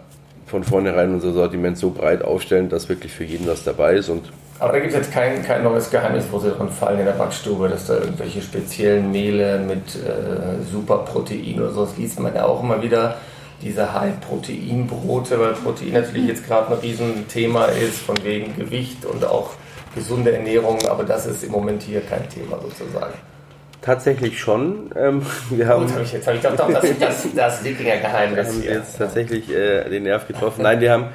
von 0.46 0.64
vornherein 0.64 1.14
unser 1.14 1.34
Sortiment 1.34 1.78
so 1.78 1.92
breit 1.92 2.24
aufstellen, 2.24 2.70
dass 2.70 2.90
wirklich 2.90 3.12
für 3.12 3.24
jeden 3.24 3.48
was 3.48 3.64
dabei 3.64 3.96
ist 3.96 4.10
und 4.10 4.24
aber 4.60 4.74
da 4.74 4.80
gibt 4.80 4.92
es 4.92 4.98
jetzt 4.98 5.12
kein, 5.12 5.44
kein 5.44 5.64
neues 5.64 5.92
Geheimnis, 5.92 6.26
wo 6.32 6.40
sie 6.40 6.50
dran 6.50 6.70
fallen 6.70 7.00
in 7.00 7.06
der 7.06 7.12
Backstube, 7.12 7.70
dass 7.70 7.86
da 7.86 7.96
irgendwelche 7.96 8.42
speziellen 8.42 9.12
Mehle 9.12 9.60
mit 9.60 9.96
äh, 9.96 10.64
Superprotein 10.72 11.60
oder 11.60 11.72
so, 11.72 11.86
das 11.86 11.96
liest 11.98 12.20
man 12.20 12.34
ja 12.34 12.46
auch 12.46 12.64
immer 12.64 12.82
wieder. 12.82 13.18
Diese 13.62 13.94
High-Protein-Brote, 13.94 15.40
weil 15.40 15.54
Protein 15.54 15.94
natürlich 15.94 16.28
jetzt 16.28 16.48
gerade 16.48 16.74
ein 16.74 16.80
Riesenthema 16.80 17.66
ist, 17.66 18.00
von 18.00 18.16
wegen 18.24 18.56
Gewicht 18.56 19.06
und 19.06 19.26
auch 19.26 19.52
gesunde 19.94 20.36
Ernährung, 20.36 20.80
aber 20.88 21.04
das 21.04 21.26
ist 21.26 21.44
im 21.44 21.52
Moment 21.52 21.84
hier 21.84 22.02
kein 22.02 22.28
Thema 22.30 22.60
sozusagen. 22.60 23.14
Tatsächlich 23.88 24.40
schon. 24.40 24.92
Ähm, 24.96 25.26
wir 25.50 25.68
haben, 25.68 25.88
Gut, 25.88 25.96
hab 25.96 26.04
ich 26.04 26.12
jetzt 26.12 26.28
habe 26.28 26.38
ich 26.38 26.44
gedacht, 26.44 26.70
das, 26.72 27.00
das, 27.00 27.28
das 27.36 27.64
Wikinger 27.64 27.98
Geheimnis. 27.98 28.48
Wir 28.48 28.54
haben 28.54 28.62
hier. 28.62 28.74
jetzt 28.74 28.98
tatsächlich 28.98 29.50
äh, 29.50 29.90
den 29.90 30.04
Nerv 30.04 30.28
getroffen. 30.28 30.62
Nein, 30.62 30.80
wir 30.80 30.92
haben 30.92 31.06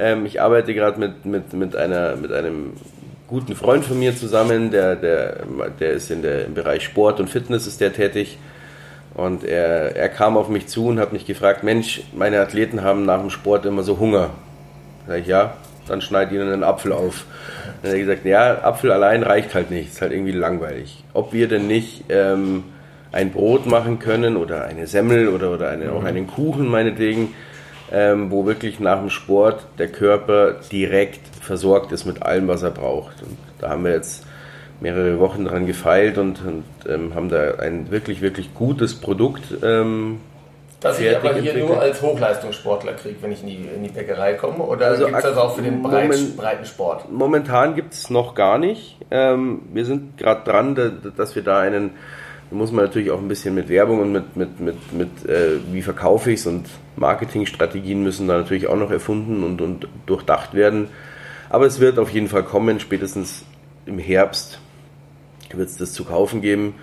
ähm, 0.00 0.24
ich 0.24 0.40
arbeite 0.40 0.72
gerade 0.72 0.98
mit, 0.98 1.26
mit, 1.26 1.52
mit, 1.52 1.76
einer, 1.76 2.16
mit 2.16 2.32
einem 2.32 2.72
guten 3.28 3.54
Freund 3.54 3.84
von 3.84 3.98
mir 3.98 4.16
zusammen, 4.16 4.70
der, 4.70 4.96
der, 4.96 5.40
der 5.78 5.90
ist 5.90 6.10
in 6.10 6.22
der, 6.22 6.46
im 6.46 6.54
Bereich 6.54 6.84
Sport 6.84 7.20
und 7.20 7.28
Fitness 7.28 7.66
ist 7.66 7.80
der 7.80 7.92
tätig. 7.92 8.38
Und 9.14 9.44
er, 9.44 9.96
er 9.96 10.08
kam 10.08 10.36
auf 10.36 10.48
mich 10.48 10.68
zu 10.68 10.86
und 10.86 10.98
hat 10.98 11.12
mich 11.12 11.26
gefragt, 11.26 11.64
Mensch, 11.64 12.02
meine 12.16 12.40
Athleten 12.40 12.82
haben 12.82 13.04
nach 13.04 13.20
dem 13.20 13.30
Sport 13.30 13.66
immer 13.66 13.82
so 13.82 13.98
Hunger. 13.98 14.30
Sag 15.06 15.18
ich, 15.18 15.26
ja, 15.26 15.54
dann 15.90 16.00
schneid 16.00 16.32
ihnen 16.32 16.52
einen 16.52 16.64
Apfel 16.64 16.92
auf. 16.92 17.24
Dann 17.82 17.90
hat 17.90 17.98
er 17.98 18.04
gesagt, 18.04 18.24
ja, 18.24 18.62
Apfel 18.62 18.92
allein 18.92 19.22
reicht 19.22 19.54
halt 19.54 19.70
nicht, 19.70 19.88
ist 19.88 20.00
halt 20.00 20.12
irgendwie 20.12 20.32
langweilig. 20.32 21.04
Ob 21.12 21.32
wir 21.32 21.48
denn 21.48 21.66
nicht 21.66 22.04
ähm, 22.08 22.64
ein 23.12 23.32
Brot 23.32 23.66
machen 23.66 23.98
können 23.98 24.36
oder 24.36 24.64
eine 24.64 24.86
Semmel 24.86 25.28
oder, 25.28 25.52
oder 25.52 25.70
eine, 25.70 25.92
auch 25.92 26.04
einen 26.04 26.26
Kuchen 26.26 26.68
meinetwegen, 26.68 27.34
ähm, 27.92 28.30
wo 28.30 28.46
wirklich 28.46 28.78
nach 28.80 29.00
dem 29.00 29.10
Sport 29.10 29.66
der 29.78 29.88
Körper 29.88 30.56
direkt 30.70 31.20
versorgt 31.40 31.92
ist 31.92 32.04
mit 32.04 32.22
allem, 32.22 32.46
was 32.48 32.62
er 32.62 32.70
braucht. 32.70 33.22
Und 33.22 33.36
da 33.58 33.70
haben 33.70 33.84
wir 33.84 33.92
jetzt 33.92 34.24
mehrere 34.80 35.18
Wochen 35.18 35.44
dran 35.44 35.66
gefeilt 35.66 36.18
und, 36.18 36.40
und 36.44 36.64
ähm, 36.88 37.14
haben 37.14 37.28
da 37.28 37.56
ein 37.56 37.90
wirklich, 37.90 38.20
wirklich 38.20 38.54
gutes 38.54 38.94
Produkt. 38.94 39.42
Ähm, 39.62 40.20
das 40.80 40.98
ich 40.98 41.14
aber 41.14 41.34
hier 41.34 41.38
entwickelt. 41.38 41.68
nur 41.68 41.80
als 41.80 42.00
Hochleistungssportler 42.02 42.94
kriege, 42.94 43.16
wenn 43.20 43.32
ich 43.32 43.42
in 43.42 43.48
die, 43.48 43.68
in 43.74 43.82
die 43.82 43.90
Bäckerei 43.90 44.34
komme? 44.34 44.64
Oder 44.64 44.86
also 44.86 45.06
gibt 45.06 45.18
es 45.18 45.24
das 45.24 45.36
auch 45.36 45.54
für 45.54 45.62
den 45.62 45.82
breit, 45.82 46.08
moment, 46.08 46.36
breiten 46.36 46.64
Sport? 46.64 47.10
Momentan 47.10 47.74
gibt 47.74 47.92
es 47.92 48.10
noch 48.10 48.34
gar 48.34 48.58
nicht. 48.58 48.96
Ähm, 49.10 49.62
wir 49.72 49.84
sind 49.84 50.16
gerade 50.18 50.42
dran, 50.44 51.12
dass 51.16 51.34
wir 51.34 51.42
da 51.42 51.60
einen 51.60 51.92
da 52.50 52.56
muss 52.56 52.72
man 52.72 52.84
natürlich 52.84 53.12
auch 53.12 53.18
ein 53.18 53.28
bisschen 53.28 53.54
mit 53.54 53.68
Werbung 53.68 54.00
und 54.00 54.12
mit, 54.12 54.36
mit, 54.36 54.58
mit, 54.58 54.92
mit 54.92 55.28
äh, 55.28 55.60
wie 55.70 55.82
verkaufe 55.82 56.32
ich 56.32 56.40
es 56.40 56.46
und 56.46 56.68
Marketingstrategien 56.96 58.02
müssen 58.02 58.26
da 58.26 58.38
natürlich 58.38 58.66
auch 58.66 58.76
noch 58.76 58.90
erfunden 58.90 59.44
und, 59.44 59.60
und 59.60 59.86
durchdacht 60.06 60.52
werden. 60.54 60.88
Aber 61.48 61.66
es 61.66 61.78
wird 61.78 61.98
auf 61.98 62.10
jeden 62.10 62.28
Fall 62.28 62.42
kommen, 62.42 62.80
spätestens 62.80 63.44
im 63.86 63.98
Herbst 63.98 64.58
wird 65.52 65.68
es 65.68 65.76
das 65.76 65.92
zu 65.92 66.04
kaufen 66.04 66.40
geben. 66.40 66.74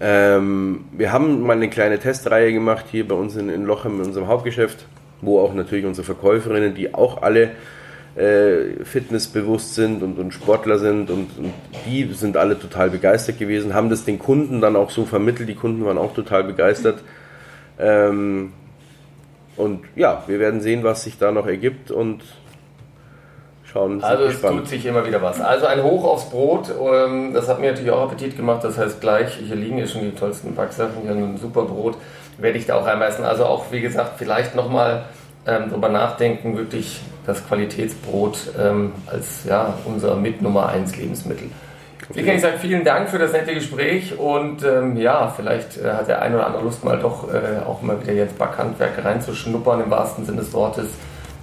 Ähm, 0.00 0.86
wir 0.92 1.12
haben 1.12 1.42
mal 1.42 1.56
eine 1.56 1.70
kleine 1.70 1.98
Testreihe 1.98 2.52
gemacht 2.52 2.86
hier 2.90 3.06
bei 3.06 3.14
uns 3.14 3.36
in, 3.36 3.48
in 3.48 3.64
Lochem, 3.64 4.00
in 4.00 4.06
unserem 4.06 4.26
Hauptgeschäft, 4.26 4.86
wo 5.20 5.40
auch 5.40 5.54
natürlich 5.54 5.86
unsere 5.86 6.04
Verkäuferinnen, 6.04 6.74
die 6.74 6.94
auch 6.94 7.22
alle 7.22 7.52
äh, 8.16 8.84
fitnessbewusst 8.84 9.74
sind 9.74 10.02
und, 10.02 10.18
und 10.18 10.32
Sportler 10.32 10.78
sind 10.78 11.10
und, 11.10 11.38
und, 11.38 11.52
die 11.86 12.04
sind 12.12 12.36
alle 12.36 12.58
total 12.58 12.90
begeistert 12.90 13.38
gewesen, 13.38 13.74
haben 13.74 13.90
das 13.90 14.04
den 14.04 14.18
Kunden 14.18 14.60
dann 14.60 14.76
auch 14.76 14.90
so 14.90 15.04
vermittelt, 15.04 15.48
die 15.48 15.54
Kunden 15.54 15.84
waren 15.84 15.98
auch 15.98 16.14
total 16.14 16.44
begeistert. 16.44 17.00
Ähm, 17.78 18.52
und 19.56 19.84
ja, 19.94 20.24
wir 20.26 20.40
werden 20.40 20.60
sehen, 20.60 20.82
was 20.82 21.04
sich 21.04 21.18
da 21.18 21.30
noch 21.30 21.46
ergibt 21.46 21.90
und 21.90 22.22
schauen. 23.74 24.02
Also 24.02 24.24
es 24.24 24.40
tut 24.40 24.68
sich 24.68 24.86
immer 24.86 25.06
wieder 25.06 25.20
was. 25.20 25.40
Also 25.40 25.66
ein 25.66 25.82
Hoch 25.82 26.04
aufs 26.04 26.30
Brot, 26.30 26.70
ähm, 26.70 27.34
das 27.34 27.48
hat 27.48 27.60
mir 27.60 27.72
natürlich 27.72 27.90
auch 27.90 28.02
Appetit 28.02 28.36
gemacht, 28.36 28.64
das 28.64 28.78
heißt 28.78 29.00
gleich, 29.00 29.34
hier 29.34 29.56
liegen 29.56 29.76
ja 29.78 29.86
schon 29.86 30.02
die 30.02 30.12
tollsten 30.12 30.54
Backsachen, 30.54 31.02
hier 31.02 31.10
ein 31.10 31.36
super 31.36 31.64
Brot, 31.64 31.96
werde 32.38 32.56
ich 32.56 32.66
da 32.66 32.76
auch 32.76 32.86
reinbeißen. 32.86 33.24
Also 33.24 33.44
auch, 33.44 33.66
wie 33.70 33.80
gesagt, 33.80 34.12
vielleicht 34.16 34.54
nochmal 34.54 35.04
ähm, 35.46 35.70
drüber 35.70 35.88
nachdenken, 35.88 36.56
wirklich 36.56 37.00
das 37.26 37.46
Qualitätsbrot 37.46 38.38
ähm, 38.58 38.92
als 39.06 39.44
ja, 39.44 39.74
unser 39.84 40.14
mit 40.16 40.40
Nummer 40.40 40.68
1 40.68 40.96
Lebensmittel. 40.96 41.50
Wie 42.12 42.22
kann 42.22 42.36
ich 42.36 42.42
sagen, 42.42 42.58
vielen 42.60 42.84
Dank 42.84 43.08
für 43.08 43.18
das 43.18 43.32
nette 43.32 43.54
Gespräch 43.54 44.18
und 44.18 44.62
ähm, 44.62 44.98
ja, 44.98 45.32
vielleicht 45.34 45.78
äh, 45.78 45.90
hat 45.90 46.06
der 46.06 46.20
ein 46.20 46.34
oder 46.34 46.46
andere 46.46 46.62
Lust 46.62 46.84
mal 46.84 46.98
doch 46.98 47.32
äh, 47.32 47.64
auch 47.66 47.80
mal 47.80 48.00
wieder 48.02 48.12
jetzt 48.12 48.36
Backhandwerk 48.36 49.02
reinzuschnuppern 49.02 49.84
im 49.84 49.90
wahrsten 49.90 50.26
Sinne 50.26 50.40
des 50.40 50.52
Wortes. 50.52 50.88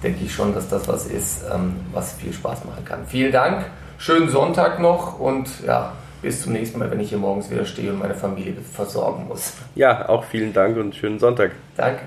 Denke 0.02 0.24
ich 0.24 0.32
schon, 0.32 0.54
dass 0.54 0.68
das 0.68 0.88
was 0.88 1.06
ist, 1.06 1.42
ähm, 1.52 1.76
was 1.92 2.12
viel 2.14 2.32
Spaß 2.32 2.64
machen 2.64 2.84
kann. 2.84 3.06
Vielen 3.06 3.32
Dank, 3.32 3.66
schönen 3.98 4.28
Sonntag 4.28 4.80
noch 4.80 5.18
und 5.18 5.48
ja, 5.66 5.92
bis 6.22 6.42
zum 6.42 6.52
nächsten 6.52 6.78
Mal, 6.78 6.90
wenn 6.90 7.00
ich 7.00 7.08
hier 7.08 7.18
morgens 7.18 7.50
wieder 7.50 7.64
stehe 7.64 7.92
und 7.92 7.98
meine 7.98 8.14
Familie 8.14 8.54
versorgen 8.54 9.26
muss. 9.28 9.54
Ja, 9.74 10.08
auch 10.08 10.24
vielen 10.24 10.52
Dank 10.52 10.76
und 10.76 10.94
schönen 10.94 11.18
Sonntag. 11.18 11.52
Danke. 11.76 12.02